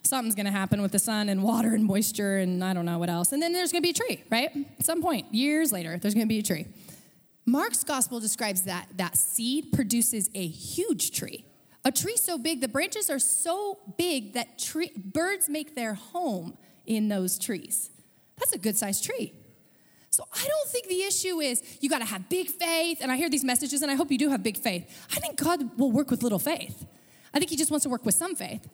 [0.08, 2.98] something's going to happen with the sun and water and moisture and I don't know
[2.98, 3.32] what else.
[3.32, 4.50] And then there's going to be a tree, right?
[4.78, 6.66] At some point, years later, there's going to be a tree.
[7.46, 11.44] Mark's gospel describes that that seed produces a huge tree.
[11.84, 16.58] A tree so big, the branches are so big that tree, birds make their home
[16.86, 17.90] in those trees.
[18.38, 19.32] That's a good sized tree.
[20.10, 22.98] So I don't think the issue is you got to have big faith.
[23.00, 25.06] And I hear these messages, and I hope you do have big faith.
[25.14, 26.86] I think God will work with little faith.
[27.32, 28.66] I think He just wants to work with some faith.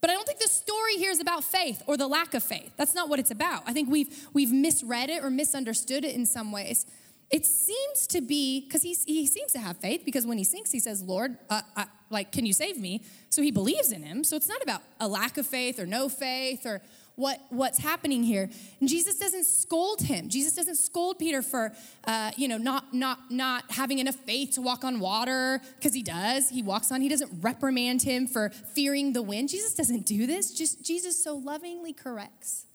[0.00, 2.72] But I don't think the story here is about faith or the lack of faith.
[2.76, 3.64] That's not what it's about.
[3.66, 6.86] I think we've, we've misread it or misunderstood it in some ways.
[7.30, 10.70] It seems to be, because he, he seems to have faith, because when he sinks,
[10.70, 13.02] he says, Lord, uh, uh, like, can you save me?
[13.28, 14.24] So he believes in him.
[14.24, 16.80] So it's not about a lack of faith or no faith or
[17.18, 18.48] what, what's happening here.
[18.78, 20.28] And Jesus doesn't scold him.
[20.28, 21.72] Jesus doesn't scold Peter for,
[22.04, 26.02] uh, you know, not, not, not having enough faith to walk on water, because he
[26.02, 26.48] does.
[26.48, 27.00] He walks on.
[27.00, 29.48] He doesn't reprimand him for fearing the wind.
[29.48, 30.52] Jesus doesn't do this.
[30.54, 32.66] Just Jesus so lovingly corrects.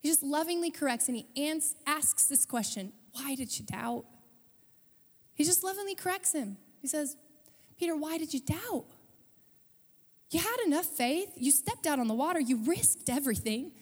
[0.00, 1.26] He just lovingly corrects and he
[1.86, 4.06] asks this question Why did you doubt?
[5.34, 6.56] He just lovingly corrects him.
[6.80, 7.16] He says,
[7.78, 8.86] Peter, why did you doubt?
[10.30, 11.32] You had enough faith.
[11.36, 12.40] You stepped out on the water.
[12.40, 13.72] You risked everything.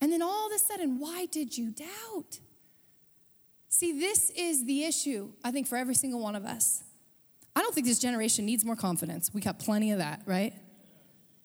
[0.00, 2.38] And then all of a sudden, why did you doubt?
[3.68, 6.82] See, this is the issue, I think, for every single one of us.
[7.54, 9.32] I don't think this generation needs more confidence.
[9.34, 10.54] We got plenty of that, right?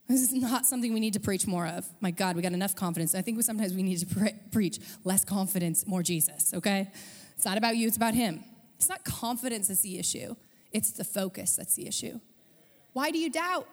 [0.07, 1.87] This is not something we need to preach more of.
[1.99, 3.15] My God, we got enough confidence.
[3.15, 6.91] I think sometimes we need to pre- preach less confidence, more Jesus, okay?
[7.35, 8.43] It's not about you, it's about Him.
[8.77, 10.35] It's not confidence that's the issue,
[10.71, 12.19] it's the focus that's the issue.
[12.93, 13.67] Why do you doubt?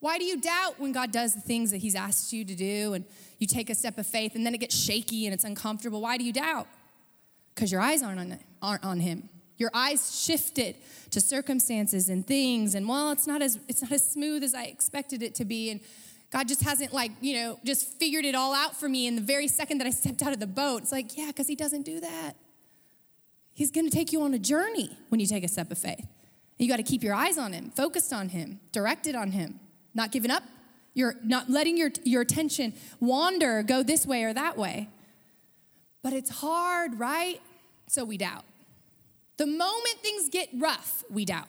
[0.00, 2.94] Why do you doubt when God does the things that He's asked you to do
[2.94, 3.04] and
[3.38, 6.00] you take a step of faith and then it gets shaky and it's uncomfortable?
[6.00, 6.66] Why do you doubt?
[7.54, 9.28] Because your eyes aren't on, aren't on Him.
[9.58, 10.76] Your eyes shifted
[11.10, 14.64] to circumstances and things, and well, it's not as it's not as smooth as I
[14.64, 15.80] expected it to be, and
[16.30, 19.22] God just hasn't like you know just figured it all out for me in the
[19.22, 20.80] very second that I stepped out of the boat.
[20.80, 22.36] It's like yeah, because He doesn't do that.
[23.52, 26.06] He's going to take you on a journey when you take a step of faith.
[26.56, 29.60] You got to keep your eyes on Him, focused on Him, directed on Him
[29.94, 30.42] not giving up.
[30.94, 34.88] You're not letting your, your attention wander, go this way or that way.
[36.02, 37.40] But it's hard, right?
[37.88, 38.44] So we doubt.
[39.36, 41.48] The moment things get rough, we doubt.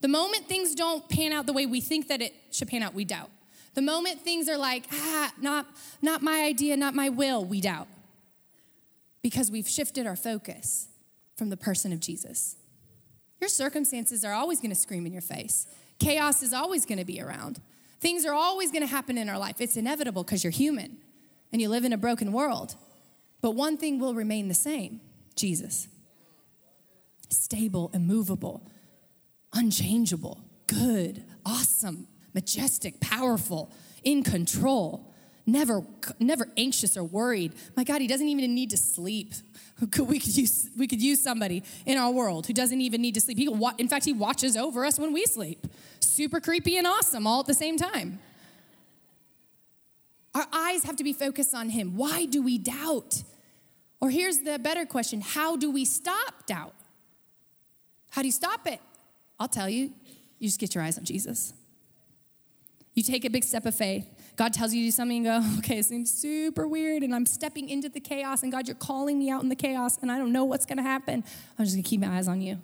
[0.00, 2.94] The moment things don't pan out the way we think that it should pan out,
[2.94, 3.30] we doubt.
[3.74, 5.66] The moment things are like, ah, not,
[6.02, 7.88] not my idea, not my will, we doubt.
[9.22, 10.88] Because we've shifted our focus
[11.36, 12.56] from the person of Jesus.
[13.40, 15.66] Your circumstances are always going to scream in your face.
[16.00, 17.60] Chaos is always going to be around.
[18.00, 19.60] Things are always going to happen in our life.
[19.60, 20.96] It's inevitable because you're human
[21.52, 22.74] and you live in a broken world.
[23.42, 25.00] But one thing will remain the same
[25.36, 25.88] Jesus.
[27.28, 28.66] Stable, immovable,
[29.52, 33.70] unchangeable, good, awesome, majestic, powerful,
[34.02, 35.09] in control
[35.50, 35.84] never
[36.18, 37.52] never anxious or worried.
[37.76, 39.34] My god he doesn't even need to sleep.
[39.98, 43.20] We could use we could use somebody in our world who doesn't even need to
[43.20, 43.38] sleep.
[43.38, 45.66] He, in fact he watches over us when we sleep.
[46.00, 48.18] Super creepy and awesome all at the same time.
[50.34, 51.96] Our eyes have to be focused on him.
[51.96, 53.22] Why do we doubt?
[54.00, 55.22] Or here's the better question.
[55.22, 56.74] How do we stop doubt?
[58.10, 58.80] How do you stop it?
[59.38, 59.92] I'll tell you.
[60.38, 61.54] You just get your eyes on jesus.
[62.94, 64.06] You take a big step of faith
[64.40, 67.26] God tells you to do something and go, okay, it seems super weird, and I'm
[67.26, 70.16] stepping into the chaos, and God, you're calling me out in the chaos, and I
[70.16, 71.22] don't know what's gonna happen.
[71.58, 72.58] I'm just gonna keep my eyes on you.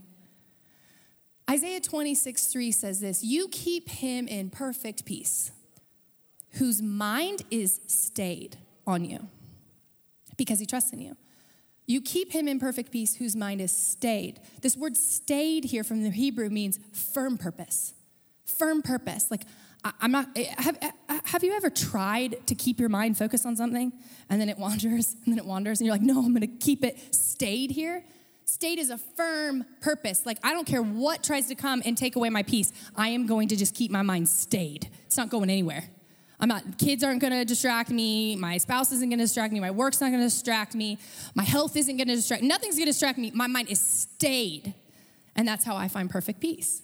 [1.51, 5.53] Isaiah 26, 3 says this You keep him in perfect peace,
[6.53, 8.57] whose mind is stayed
[8.87, 9.29] on you
[10.39, 11.15] because he trusts in you.
[11.85, 14.41] You keep him in perfect peace, whose mind is stayed.
[14.63, 17.93] This word stayed here from the Hebrew means firm purpose.
[18.47, 19.31] Firm purpose.
[19.31, 19.43] Like,
[20.01, 20.91] I'm not, eh, have, eh,
[21.25, 23.93] have you ever tried to keep your mind focused on something
[24.29, 26.85] and then it wanders and then it wanders and you're like, no, I'm gonna keep
[26.85, 28.05] it stayed here?
[28.45, 30.25] Stayed is a firm purpose.
[30.25, 32.73] Like, I don't care what tries to come and take away my peace.
[32.95, 34.89] I am going to just keep my mind stayed.
[35.07, 35.85] It's not going anywhere.
[36.39, 38.37] I'm not, kids aren't gonna distract me.
[38.37, 39.61] My spouse isn't gonna distract me.
[39.61, 40.99] My work's not gonna distract me.
[41.35, 43.31] My health isn't gonna distract me, Nothing's gonna distract me.
[43.35, 44.75] My mind is stayed.
[45.35, 46.83] And that's how I find perfect peace.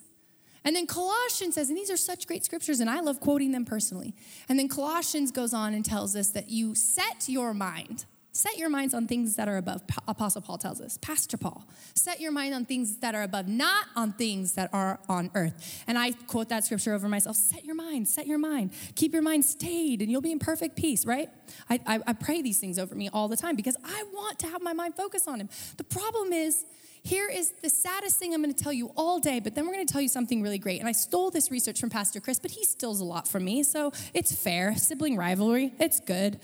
[0.64, 3.64] And then Colossians says, and these are such great scriptures, and I love quoting them
[3.64, 4.14] personally.
[4.48, 8.70] And then Colossians goes on and tells us that you set your mind Set your
[8.70, 11.66] minds on things that are above, Apostle Paul tells us, Pastor Paul.
[11.94, 15.84] Set your mind on things that are above, not on things that are on earth.
[15.86, 18.70] And I quote that scripture over myself set your mind, set your mind.
[18.94, 21.28] Keep your mind stayed, and you'll be in perfect peace, right?
[21.68, 24.46] I, I, I pray these things over me all the time because I want to
[24.46, 25.50] have my mind focused on Him.
[25.76, 26.64] The problem is,
[27.04, 29.72] here is the saddest thing I'm going to tell you all day, but then we're
[29.72, 30.78] going to tell you something really great.
[30.78, 33.64] And I stole this research from Pastor Chris, but he steals a lot from me,
[33.64, 34.76] so it's fair.
[34.76, 36.38] Sibling rivalry, it's good.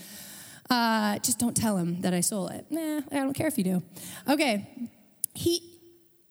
[0.68, 2.66] Uh, just don't tell him that I stole it.
[2.70, 3.82] Nah, I don't care if you do.
[4.28, 4.88] Okay.
[5.34, 5.62] He,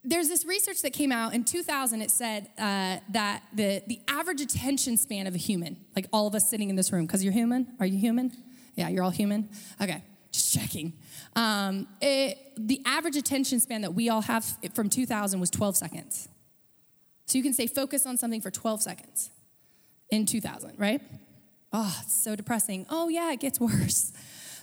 [0.03, 2.01] there's this research that came out in 2000.
[2.01, 6.35] It said uh, that the, the average attention span of a human, like all of
[6.35, 7.67] us sitting in this room, because you're human.
[7.79, 8.31] Are you human?
[8.75, 9.49] Yeah, you're all human?
[9.81, 10.93] Okay, just checking.
[11.37, 16.27] Um, it, the average attention span that we all have from 2000 was 12 seconds.
[17.27, 19.29] So you can say focus on something for 12 seconds
[20.09, 20.99] in 2000, right?
[21.71, 22.87] Oh, it's so depressing.
[22.89, 24.13] Oh, yeah, it gets worse.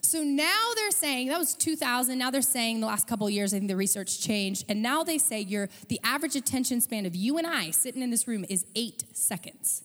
[0.01, 2.19] So now they're saying that was 2000.
[2.19, 5.05] Now they're saying the last couple of years, I think the research changed, and now
[5.05, 8.45] they say your the average attention span of you and I sitting in this room
[8.49, 9.83] is eight seconds.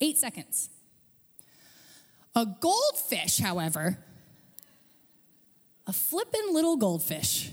[0.00, 0.68] Eight seconds.
[2.34, 3.98] A goldfish, however,
[5.86, 7.52] a flippin' little goldfish,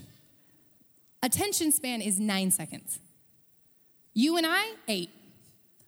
[1.22, 3.00] attention span is nine seconds.
[4.14, 5.10] You and I, eight.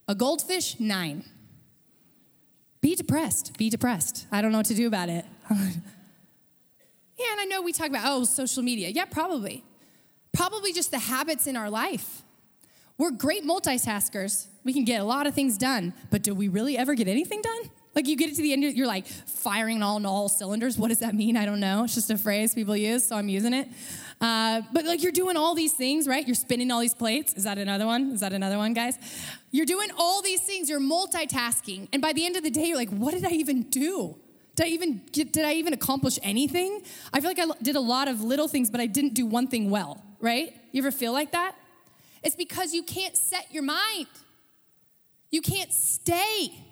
[0.07, 1.23] A goldfish, nine.
[2.81, 3.57] Be depressed.
[3.57, 4.27] Be depressed.
[4.31, 5.25] I don't know what to do about it.
[5.49, 5.57] yeah,
[7.31, 8.89] and I know we talk about, oh, social media.
[8.89, 9.63] Yeah, probably.
[10.33, 12.21] Probably just the habits in our life.
[12.97, 14.47] We're great multitaskers.
[14.63, 17.41] We can get a lot of things done, but do we really ever get anything
[17.41, 17.71] done?
[17.95, 20.77] Like you get it to the end, you're like firing on all cylinders.
[20.77, 21.37] What does that mean?
[21.37, 21.85] I don't know.
[21.85, 23.69] It's just a phrase people use, so I'm using it.
[24.19, 26.25] Uh, but like you're doing all these things, right?
[26.25, 27.33] You're spinning all these plates.
[27.35, 28.11] Is that another one?
[28.11, 28.97] Is that another one, guys?
[29.51, 30.69] You're doing all these things.
[30.69, 33.63] You're multitasking, and by the end of the day, you're like, what did I even
[33.63, 34.17] do?
[34.55, 36.81] Did I even did I even accomplish anything?
[37.13, 39.47] I feel like I did a lot of little things, but I didn't do one
[39.47, 40.53] thing well, right?
[40.71, 41.55] You ever feel like that?
[42.23, 44.07] It's because you can't set your mind.
[45.29, 46.64] You can't stay.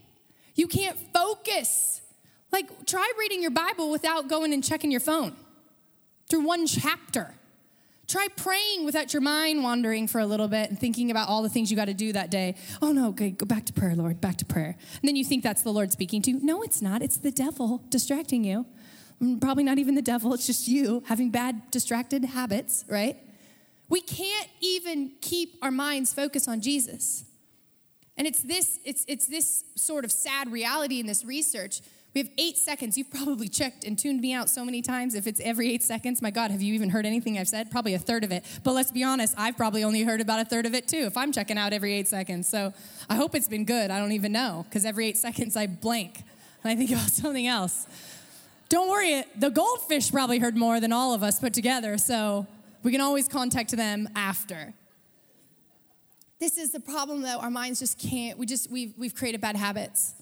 [0.56, 2.02] You can't focus.
[2.52, 5.36] Like, try reading your Bible without going and checking your phone
[6.30, 7.34] through one chapter.
[8.08, 11.50] Try praying without your mind wandering for a little bit and thinking about all the
[11.50, 12.56] things you got to do that day.
[12.82, 14.76] Oh no, okay, go back to prayer, Lord, back to prayer.
[15.02, 16.40] And then you think that's the Lord speaking to you.
[16.42, 17.02] No, it's not.
[17.02, 18.66] It's the devil distracting you.
[19.22, 23.18] Mm, probably not even the devil, it's just you having bad distracted habits, right?
[23.90, 27.26] We can't even keep our minds focused on Jesus.
[28.18, 31.82] And it's this, it's, it's this sort of sad reality in this research.
[32.14, 32.96] We have eight seconds.
[32.96, 35.16] You've probably checked and tuned me out so many times.
[35.16, 37.72] If it's every eight seconds, my God, have you even heard anything I've said?
[37.72, 38.46] Probably a third of it.
[38.64, 41.18] But let's be honest, I've probably only heard about a third of it too, if
[41.18, 42.48] I'm checking out every eight seconds.
[42.48, 42.72] So
[43.10, 43.90] I hope it's been good.
[43.90, 46.22] I don't even know, because every eight seconds I blank
[46.64, 47.88] and I think about something else.
[48.70, 52.48] Don't worry, the goldfish probably heard more than all of us put together, so
[52.84, 54.74] we can always contact them after.
[56.44, 59.56] This is the problem though, our minds just can't, we just, we've, we've created bad
[59.56, 60.14] habits.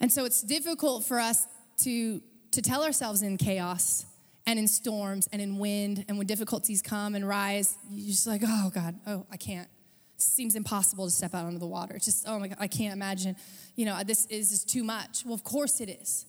[0.00, 1.46] And so it's difficult for us
[1.84, 2.20] to,
[2.50, 4.04] to tell ourselves in chaos
[4.46, 8.42] and in storms and in wind and when difficulties come and rise, you're just like,
[8.44, 9.68] oh God, oh, I can't.
[10.16, 11.94] Seems impossible to step out onto the water.
[11.94, 13.36] It's just, oh my God, I can't imagine,
[13.76, 15.24] you know, this is just too much.
[15.24, 16.26] Well, of course it is.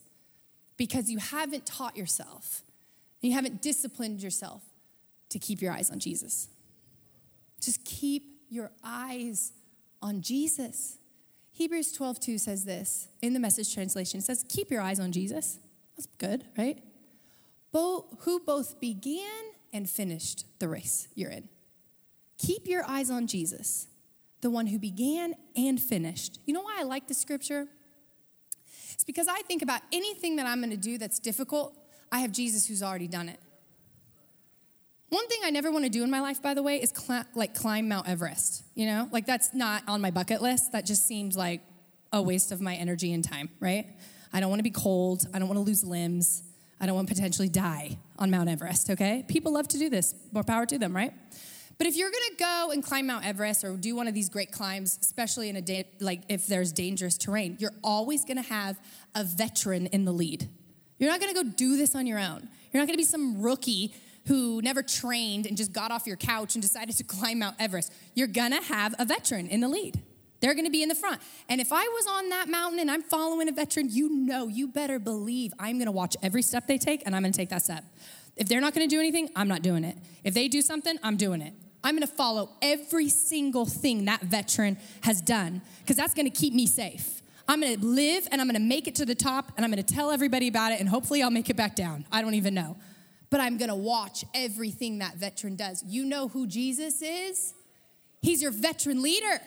[0.78, 2.62] Because you haven't taught yourself,
[3.22, 4.62] you haven't disciplined yourself
[5.30, 6.48] to keep your eyes on Jesus.
[7.60, 9.54] Just keep your eyes
[10.02, 10.98] on Jesus.
[11.52, 14.20] Hebrews 12, 2 says this in the message translation.
[14.20, 15.60] It says, Keep your eyes on Jesus.
[15.96, 16.80] That's good, right?
[17.72, 19.44] Both, who both began
[19.74, 21.50] and finished the race you're in.
[22.38, 23.88] Keep your eyes on Jesus,
[24.42, 26.40] the one who began and finished.
[26.46, 27.68] You know why I like this scripture?
[28.94, 31.78] It's because I think about anything that I'm going to do that's difficult,
[32.12, 33.40] I have Jesus who's already done it.
[35.10, 37.26] One thing I never want to do in my life, by the way, is cl-
[37.36, 38.64] like climb Mount Everest.
[38.76, 40.72] You know, like that's not on my bucket list.
[40.72, 41.62] That just seems like
[42.14, 43.88] a waste of my energy and time, right?
[44.32, 45.26] I don't want to be cold.
[45.34, 46.44] I don't want to lose limbs.
[46.80, 49.26] I don't want to potentially die on Mount Everest, okay?
[49.28, 50.16] People love to do this.
[50.32, 51.14] More power to them, right?
[51.78, 54.52] But if you're gonna go and climb Mount Everest or do one of these great
[54.52, 58.78] climbs, especially in a day, like if there's dangerous terrain, you're always gonna have
[59.16, 60.50] a veteran in the lead.
[61.00, 62.50] You're not gonna go do this on your own.
[62.72, 63.94] You're not gonna be some rookie
[64.30, 67.92] who never trained and just got off your couch and decided to climb Mount Everest.
[68.14, 70.00] You're gonna have a veteran in the lead.
[70.40, 71.20] They're gonna be in the front.
[71.50, 74.68] And if I was on that mountain and I'm following a veteran, you know, you
[74.68, 77.84] better believe I'm gonna watch every step they take and I'm gonna take that step.
[78.38, 79.98] If they're not gonna do anything, I'm not doing it.
[80.24, 81.54] If they do something, I'm doing it.
[81.84, 86.68] I'm gonna follow every single thing that veteran has done because that's gonna keep me
[86.68, 87.24] safe.
[87.48, 90.12] I'm gonna live and I'm gonna make it to the top and I'm gonna tell
[90.12, 92.06] everybody about it and hopefully I'll make it back down.
[92.12, 92.78] I don't even know.
[93.30, 95.84] But I'm gonna watch everything that veteran does.
[95.84, 97.54] You know who Jesus is?
[98.22, 99.42] He's your veteran leader.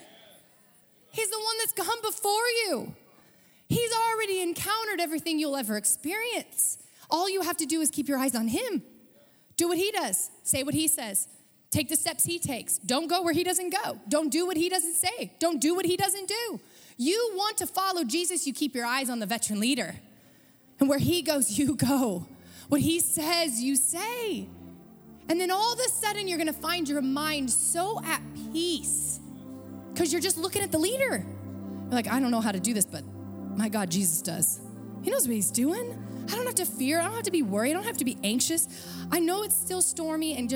[1.11, 2.95] He's the one that's come before you.
[3.69, 6.79] He's already encountered everything you'll ever experience.
[7.11, 8.83] All you have to do is keep your eyes on Him.
[9.57, 11.29] Do what He does, say what He says,
[11.71, 12.79] take the steps He takes.
[12.79, 13.99] Don't go where He doesn't go.
[14.09, 15.33] Don't do what He doesn't say.
[15.39, 16.61] Don't do what He doesn't do.
[16.97, 19.97] You want to follow Jesus, you keep your eyes on the veteran leader.
[20.81, 22.27] And where He goes, you go.
[22.73, 24.49] What He says, you say.
[25.29, 29.21] And then all of a sudden, you're gonna find your mind so at peace
[29.93, 31.23] because you're just looking at the leader.
[31.23, 33.05] You're like, I don't know how to do this, but
[33.59, 34.63] my God, Jesus does.
[35.03, 36.27] He knows what he's doing.
[36.33, 36.99] I don't have to fear.
[36.99, 37.73] I don't have to be worried.
[37.73, 38.67] I don't have to be anxious.
[39.11, 40.49] I know it's still stormy and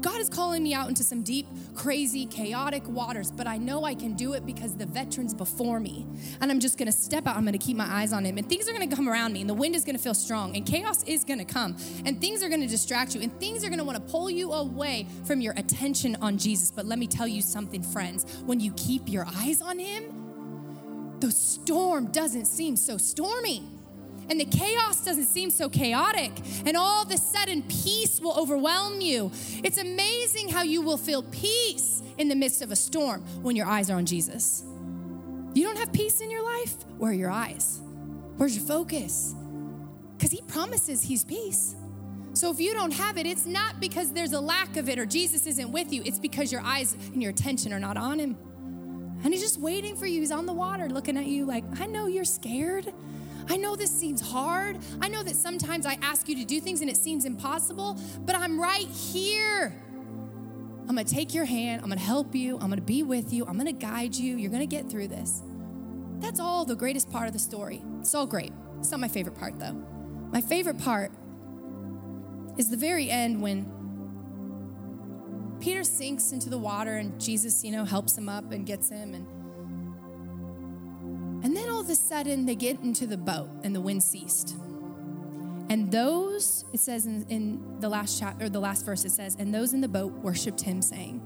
[0.00, 3.94] God is calling me out into some deep, crazy, chaotic waters, but I know I
[3.94, 6.06] can do it because the veteran's before me.
[6.40, 7.36] And I'm just gonna step out.
[7.36, 8.38] I'm gonna keep my eyes on him.
[8.38, 10.64] And things are gonna come around me, and the wind is gonna feel strong, and
[10.64, 11.76] chaos is gonna come,
[12.06, 15.40] and things are gonna distract you, and things are gonna wanna pull you away from
[15.40, 16.70] your attention on Jesus.
[16.70, 18.24] But let me tell you something, friends.
[18.46, 23.62] When you keep your eyes on him, the storm doesn't seem so stormy
[24.30, 26.30] and the chaos doesn't seem so chaotic.
[26.64, 29.32] And all of a sudden, peace will overwhelm you.
[29.64, 33.66] It's amazing how you will feel peace in the midst of a storm when your
[33.66, 34.62] eyes are on Jesus.
[35.52, 36.74] You don't have peace in your life?
[36.96, 37.80] Where are your eyes?
[38.36, 39.34] Where's your focus?
[40.16, 41.74] Because He promises He's peace.
[42.32, 45.06] So if you don't have it, it's not because there's a lack of it or
[45.06, 46.02] Jesus isn't with you.
[46.04, 48.36] It's because your eyes and your attention are not on Him.
[49.24, 50.20] And He's just waiting for you.
[50.20, 52.92] He's on the water looking at you like, I know you're scared.
[53.50, 54.78] I know this seems hard.
[55.00, 58.36] I know that sometimes I ask you to do things and it seems impossible, but
[58.36, 59.74] I'm right here.
[60.82, 63.58] I'm gonna take your hand, I'm gonna help you, I'm gonna be with you, I'm
[63.58, 65.42] gonna guide you, you're gonna get through this.
[66.20, 67.82] That's all the greatest part of the story.
[67.98, 68.52] It's all great.
[68.78, 69.74] It's not my favorite part though.
[70.32, 71.10] My favorite part
[72.56, 73.66] is the very end when
[75.58, 79.12] Peter sinks into the water and Jesus, you know, helps him up and gets him
[79.12, 79.26] and
[81.42, 84.56] and then all of a sudden, they get into the boat and the wind ceased.
[85.70, 89.36] And those, it says in, in the last chapter, or the last verse, it says,
[89.38, 91.22] and those in the boat worshiped him, saying,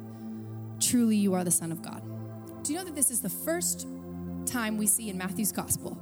[0.81, 2.03] Truly you are the Son of God.
[2.63, 3.89] Do you know that this is the first
[4.45, 5.99] time we see in Matthew's gospel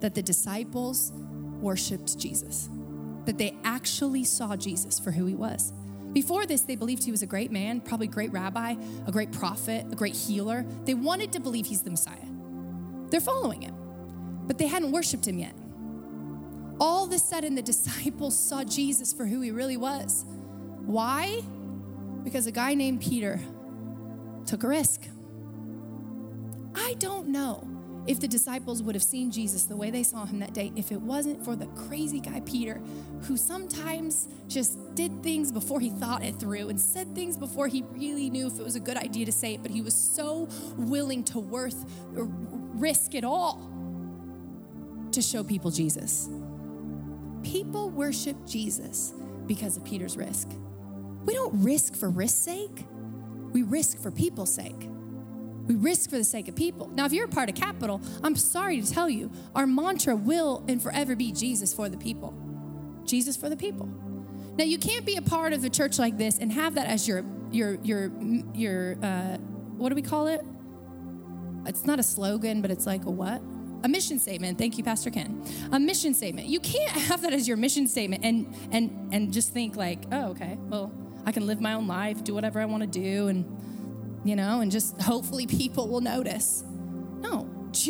[0.00, 1.12] that the disciples
[1.60, 2.68] worshiped Jesus?
[3.24, 5.72] That they actually saw Jesus for who he was.
[6.12, 8.74] Before this, they believed he was a great man, probably a great rabbi,
[9.06, 10.64] a great prophet, a great healer.
[10.84, 12.25] They wanted to believe he's the Messiah.
[13.10, 13.74] They're following him,
[14.46, 15.54] but they hadn't worshiped him yet.
[16.78, 20.24] All of a sudden, the disciples saw Jesus for who he really was.
[20.84, 21.42] Why?
[22.22, 23.40] Because a guy named Peter
[24.46, 25.02] took a risk.
[26.74, 27.66] I don't know
[28.06, 30.92] if the disciples would have seen Jesus the way they saw him that day if
[30.92, 32.80] it wasn't for the crazy guy Peter,
[33.22, 37.82] who sometimes just did things before he thought it through and said things before he
[37.92, 40.48] really knew if it was a good idea to say it, but he was so
[40.76, 41.84] willing to worth
[42.80, 43.70] risk it all
[45.12, 46.28] to show people Jesus.
[47.42, 49.14] People worship Jesus
[49.46, 50.48] because of Peter's risk.
[51.24, 52.86] We don't risk for risk's sake,
[53.52, 54.88] we risk for people's sake.
[55.66, 56.88] We risk for the sake of people.
[56.94, 60.64] Now, if you're a part of Capital, I'm sorry to tell you, our mantra will
[60.68, 62.32] and forever be Jesus for the people.
[63.04, 63.88] Jesus for the people.
[64.56, 67.08] Now, you can't be a part of a church like this and have that as
[67.08, 68.12] your your your
[68.54, 69.38] your uh,
[69.76, 70.44] what do we call it?
[71.66, 73.42] It's not a slogan, but it's like a what?
[73.84, 74.58] A mission statement.
[74.58, 75.44] Thank you, Pastor Ken.
[75.72, 76.48] A mission statement.
[76.48, 80.30] You can't have that as your mission statement and and and just think like, oh,
[80.30, 80.92] okay, well,
[81.24, 83.44] I can live my own life, do whatever I want to do, and
[84.24, 86.64] you know, and just hopefully people will notice.
[87.20, 87.48] No,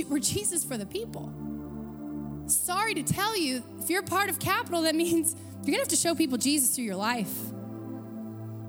[0.08, 1.32] we're Jesus for the people.
[2.46, 5.96] Sorry to tell you, if you're part of Capital, that means you're gonna have to
[5.96, 7.34] show people Jesus through your life,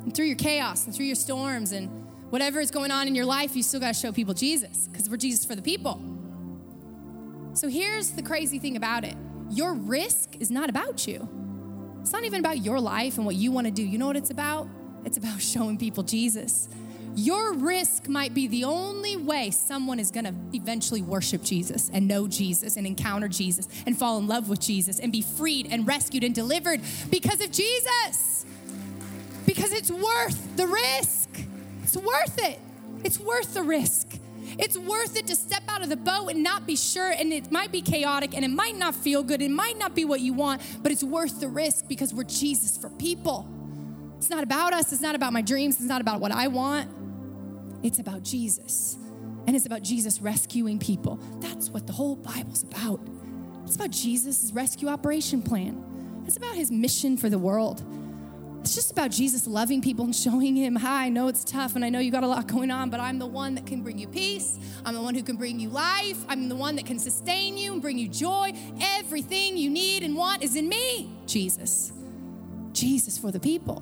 [0.03, 3.26] and through your chaos, and through your storms, and whatever is going on in your
[3.26, 6.02] life, you still got to show people Jesus because we're Jesus for the people.
[7.54, 9.16] So here's the crazy thing about it
[9.50, 11.28] your risk is not about you.
[12.02, 13.84] It's not even about your life and what you want to do.
[13.84, 14.68] You know what it's about?
[15.06, 16.70] It's about showing people Jesus.
[17.16, 22.08] Your risk might be the only way someone is going to eventually worship Jesus and
[22.08, 25.88] know Jesus and encounter Jesus and fall in love with Jesus and be freed and
[25.88, 28.46] rescued and delivered because of Jesus.
[29.48, 31.47] because it's worth the risk.
[31.88, 32.60] It's worth it.
[33.06, 34.20] It's worth the risk.
[34.60, 37.50] It's worth it to step out of the boat and not be sure, and it
[37.50, 40.34] might be chaotic and it might not feel good, it might not be what you
[40.34, 43.48] want, but it's worth the risk because we're Jesus for people.
[44.18, 46.90] It's not about us, it's not about my dreams, it's not about what I want.
[47.84, 48.98] It's about Jesus.
[49.46, 51.22] And it's about Jesus rescuing people.
[51.40, 53.00] That's what the whole Bible's about.
[53.64, 56.24] It's about Jesus' rescue operation plan.
[56.26, 57.82] It's about his mission for the world.
[58.68, 61.86] It's just about Jesus loving people and showing him, hi, I know it's tough and
[61.86, 63.97] I know you got a lot going on, but I'm the one that can bring
[63.97, 64.59] you peace.
[64.84, 66.18] I'm the one who can bring you life.
[66.28, 68.51] I'm the one that can sustain you and bring you joy.
[68.82, 71.93] Everything you need and want is in me, Jesus.
[72.74, 73.82] Jesus for the people.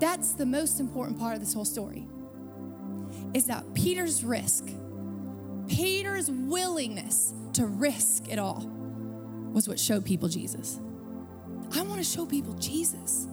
[0.00, 2.08] That's the most important part of this whole story.
[3.34, 4.68] Is that Peter's risk,
[5.68, 8.68] Peter's willingness to risk it all
[9.52, 10.80] was what showed people Jesus.
[11.76, 13.28] I want to show people Jesus.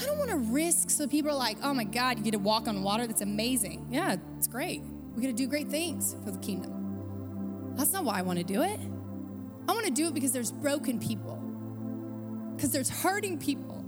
[0.00, 2.38] I don't want to risk so people are like, oh my God, you get to
[2.38, 3.06] walk on water.
[3.06, 3.88] That's amazing.
[3.90, 4.82] Yeah, it's great.
[5.14, 7.74] We get to do great things for the kingdom.
[7.74, 8.78] That's not why I want to do it.
[9.68, 11.36] I want to do it because there's broken people,
[12.56, 13.84] because there's hurting people.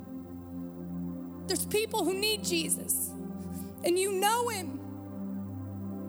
[1.46, 3.10] There's people who need Jesus,
[3.84, 4.78] and you know him,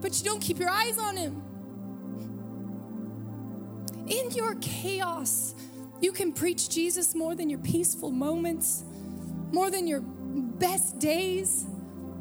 [0.02, 1.42] but you don't keep your eyes on him.
[4.08, 5.56] In your chaos,
[6.02, 8.84] you can preach Jesus more than your peaceful moments
[9.52, 11.66] more than your best days.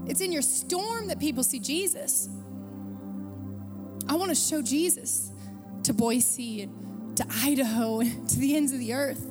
[0.06, 2.28] It's in your storm that people see Jesus.
[4.08, 5.30] I want to show Jesus
[5.84, 9.26] to Boise and to Idaho and to the ends of the earth.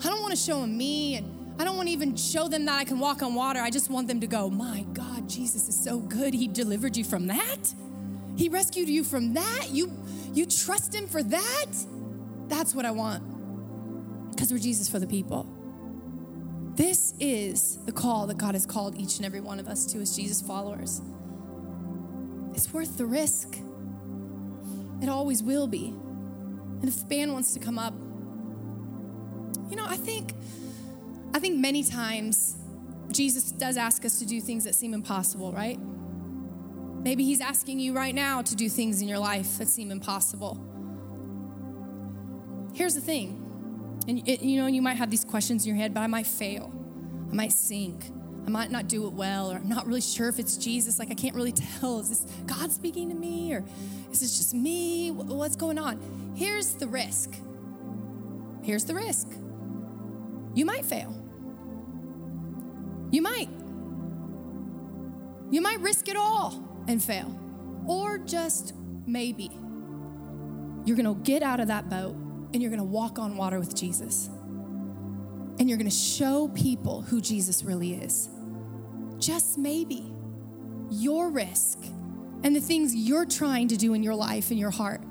[0.00, 2.64] I don't want to show them me and I don't want to even show them
[2.64, 3.60] that I can walk on water.
[3.60, 6.34] I just want them to go, My God, Jesus is so good.
[6.34, 7.72] He delivered you from that.
[8.36, 9.68] He rescued you from that.
[9.70, 9.92] You
[10.32, 11.66] you trust him for that?
[12.48, 14.30] That's what I want.
[14.30, 15.46] Because we're Jesus for the people.
[16.74, 19.98] This is the call that God has called each and every one of us to
[19.98, 21.02] as Jesus followers.
[22.54, 23.58] It's worth the risk.
[25.02, 25.88] It always will be.
[25.88, 27.94] And if the band wants to come up,
[29.70, 30.32] you know, I think
[31.34, 32.56] I think many times
[33.10, 35.78] Jesus does ask us to do things that seem impossible, right?
[37.02, 40.58] Maybe he's asking you right now to do things in your life that seem impossible.
[42.74, 43.51] Here's the thing
[44.08, 46.26] and it, you know, you might have these questions in your head, but I might
[46.26, 46.72] fail.
[47.30, 48.10] I might sink.
[48.46, 50.98] I might not do it well, or I'm not really sure if it's Jesus.
[50.98, 52.00] Like, I can't really tell.
[52.00, 53.64] Is this God speaking to me, or
[54.10, 55.10] is this just me?
[55.10, 56.32] What's going on?
[56.34, 57.34] Here's the risk.
[58.62, 59.28] Here's the risk.
[60.54, 61.14] You might fail.
[63.10, 63.48] You might.
[65.50, 67.38] You might risk it all and fail.
[67.86, 68.74] Or just
[69.06, 69.50] maybe
[70.84, 72.16] you're going to get out of that boat
[72.52, 74.28] and you're going to walk on water with Jesus.
[75.58, 78.28] And you're going to show people who Jesus really is.
[79.18, 80.12] Just maybe
[80.90, 81.78] your risk
[82.42, 85.02] and the things you're trying to do in your life and your heart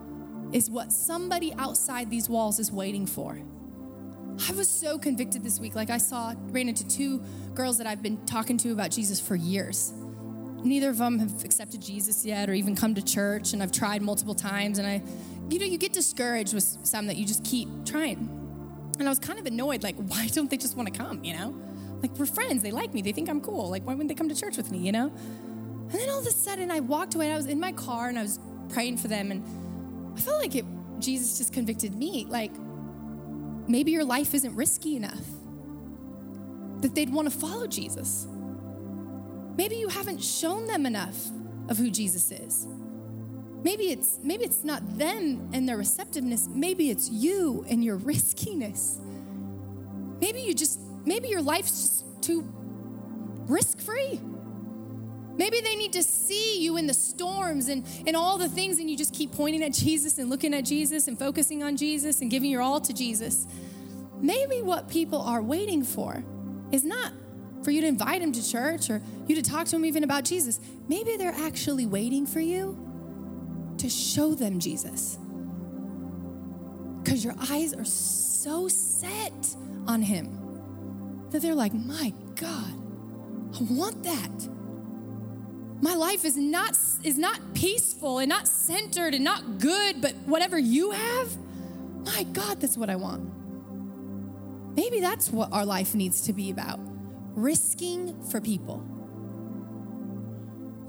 [0.51, 3.39] is what somebody outside these walls is waiting for.
[4.49, 5.75] I was so convicted this week.
[5.75, 7.23] Like I saw, ran into two
[7.53, 9.93] girls that I've been talking to about Jesus for years.
[10.63, 14.01] Neither of them have accepted Jesus yet or even come to church, and I've tried
[14.01, 14.77] multiple times.
[14.77, 15.01] And I
[15.51, 18.37] you know, you get discouraged with some that you just keep trying.
[18.97, 21.35] And I was kind of annoyed, like, why don't they just want to come, you
[21.35, 21.55] know?
[22.01, 23.69] Like, we're friends, they like me, they think I'm cool.
[23.69, 25.07] Like, why wouldn't they come to church with me, you know?
[25.07, 28.17] And then all of a sudden, I walked away, I was in my car, and
[28.17, 28.39] I was
[28.69, 30.65] praying for them, and I felt like it,
[30.99, 32.25] Jesus just convicted me.
[32.29, 32.53] Like,
[33.67, 35.25] maybe your life isn't risky enough
[36.81, 38.25] that they'd want to follow Jesus.
[39.57, 41.17] Maybe you haven't shown them enough
[41.69, 42.67] of who Jesus is.
[43.63, 48.99] Maybe it's maybe it's not them and their receptiveness, maybe it's you and your riskiness.
[50.19, 52.47] Maybe you just maybe your life's just too
[53.47, 54.21] risk-free.
[55.35, 58.89] Maybe they need to see you in the storms and, and all the things, and
[58.89, 62.29] you just keep pointing at Jesus and looking at Jesus and focusing on Jesus and
[62.29, 63.47] giving your all to Jesus.
[64.19, 66.23] Maybe what people are waiting for
[66.71, 67.13] is not
[67.63, 70.23] for you to invite him to church or you to talk to him even about
[70.23, 70.59] Jesus.
[70.87, 72.77] Maybe they're actually waiting for you
[73.77, 75.17] to show them Jesus.
[77.03, 79.55] Because your eyes are so set
[79.87, 82.73] on Him that they're like, my God,
[83.55, 84.49] I want that.
[85.81, 90.59] My life is not, is not peaceful and not centered and not good, but whatever
[90.59, 91.35] you have,
[92.05, 93.31] my God, that's what I want.
[94.75, 96.79] Maybe that's what our life needs to be about
[97.35, 98.83] risking for people.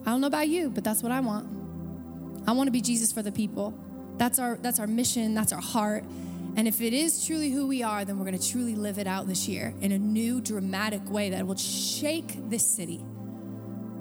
[0.04, 1.48] I don't know about you, but that's what I want.
[2.46, 3.74] I want to be Jesus for the people.
[4.16, 6.04] That's our that's our mission, that's our heart.
[6.54, 9.06] And if it is truly who we are, then we're going to truly live it
[9.06, 13.02] out this year in a new, dramatic way that will shake this city.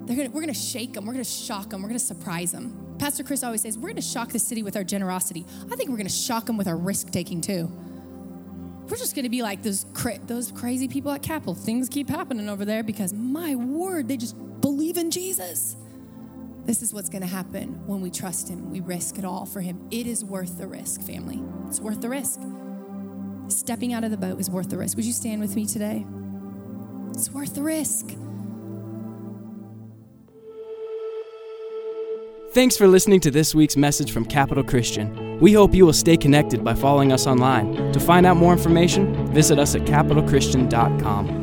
[0.06, 1.06] Gonna, we're going to shake them.
[1.06, 1.82] We're going to shock them.
[1.82, 2.96] We're going to surprise them.
[3.00, 5.46] Pastor Chris always says, We're going to shock the city with our generosity.
[5.72, 7.72] I think we're going to shock them with our risk taking too.
[8.92, 11.56] We're just going to be like those, cra- those crazy people at Capital.
[11.56, 15.78] Things keep happening over there because, my word, they just believe in Jesus.
[16.66, 18.70] This is what's going to happen when we trust Him.
[18.70, 19.88] We risk it all for Him.
[19.92, 21.42] It is worth the risk, family.
[21.68, 22.42] It's worth the risk.
[23.48, 24.98] Stepping out of the boat is worth the risk.
[24.98, 26.06] Would you stand with me today?
[27.12, 28.10] It's worth the risk.
[32.54, 35.40] Thanks for listening to this week's message from Capital Christian.
[35.40, 37.94] We hope you will stay connected by following us online.
[37.94, 41.41] To find out more information, visit us at capitalchristian.com.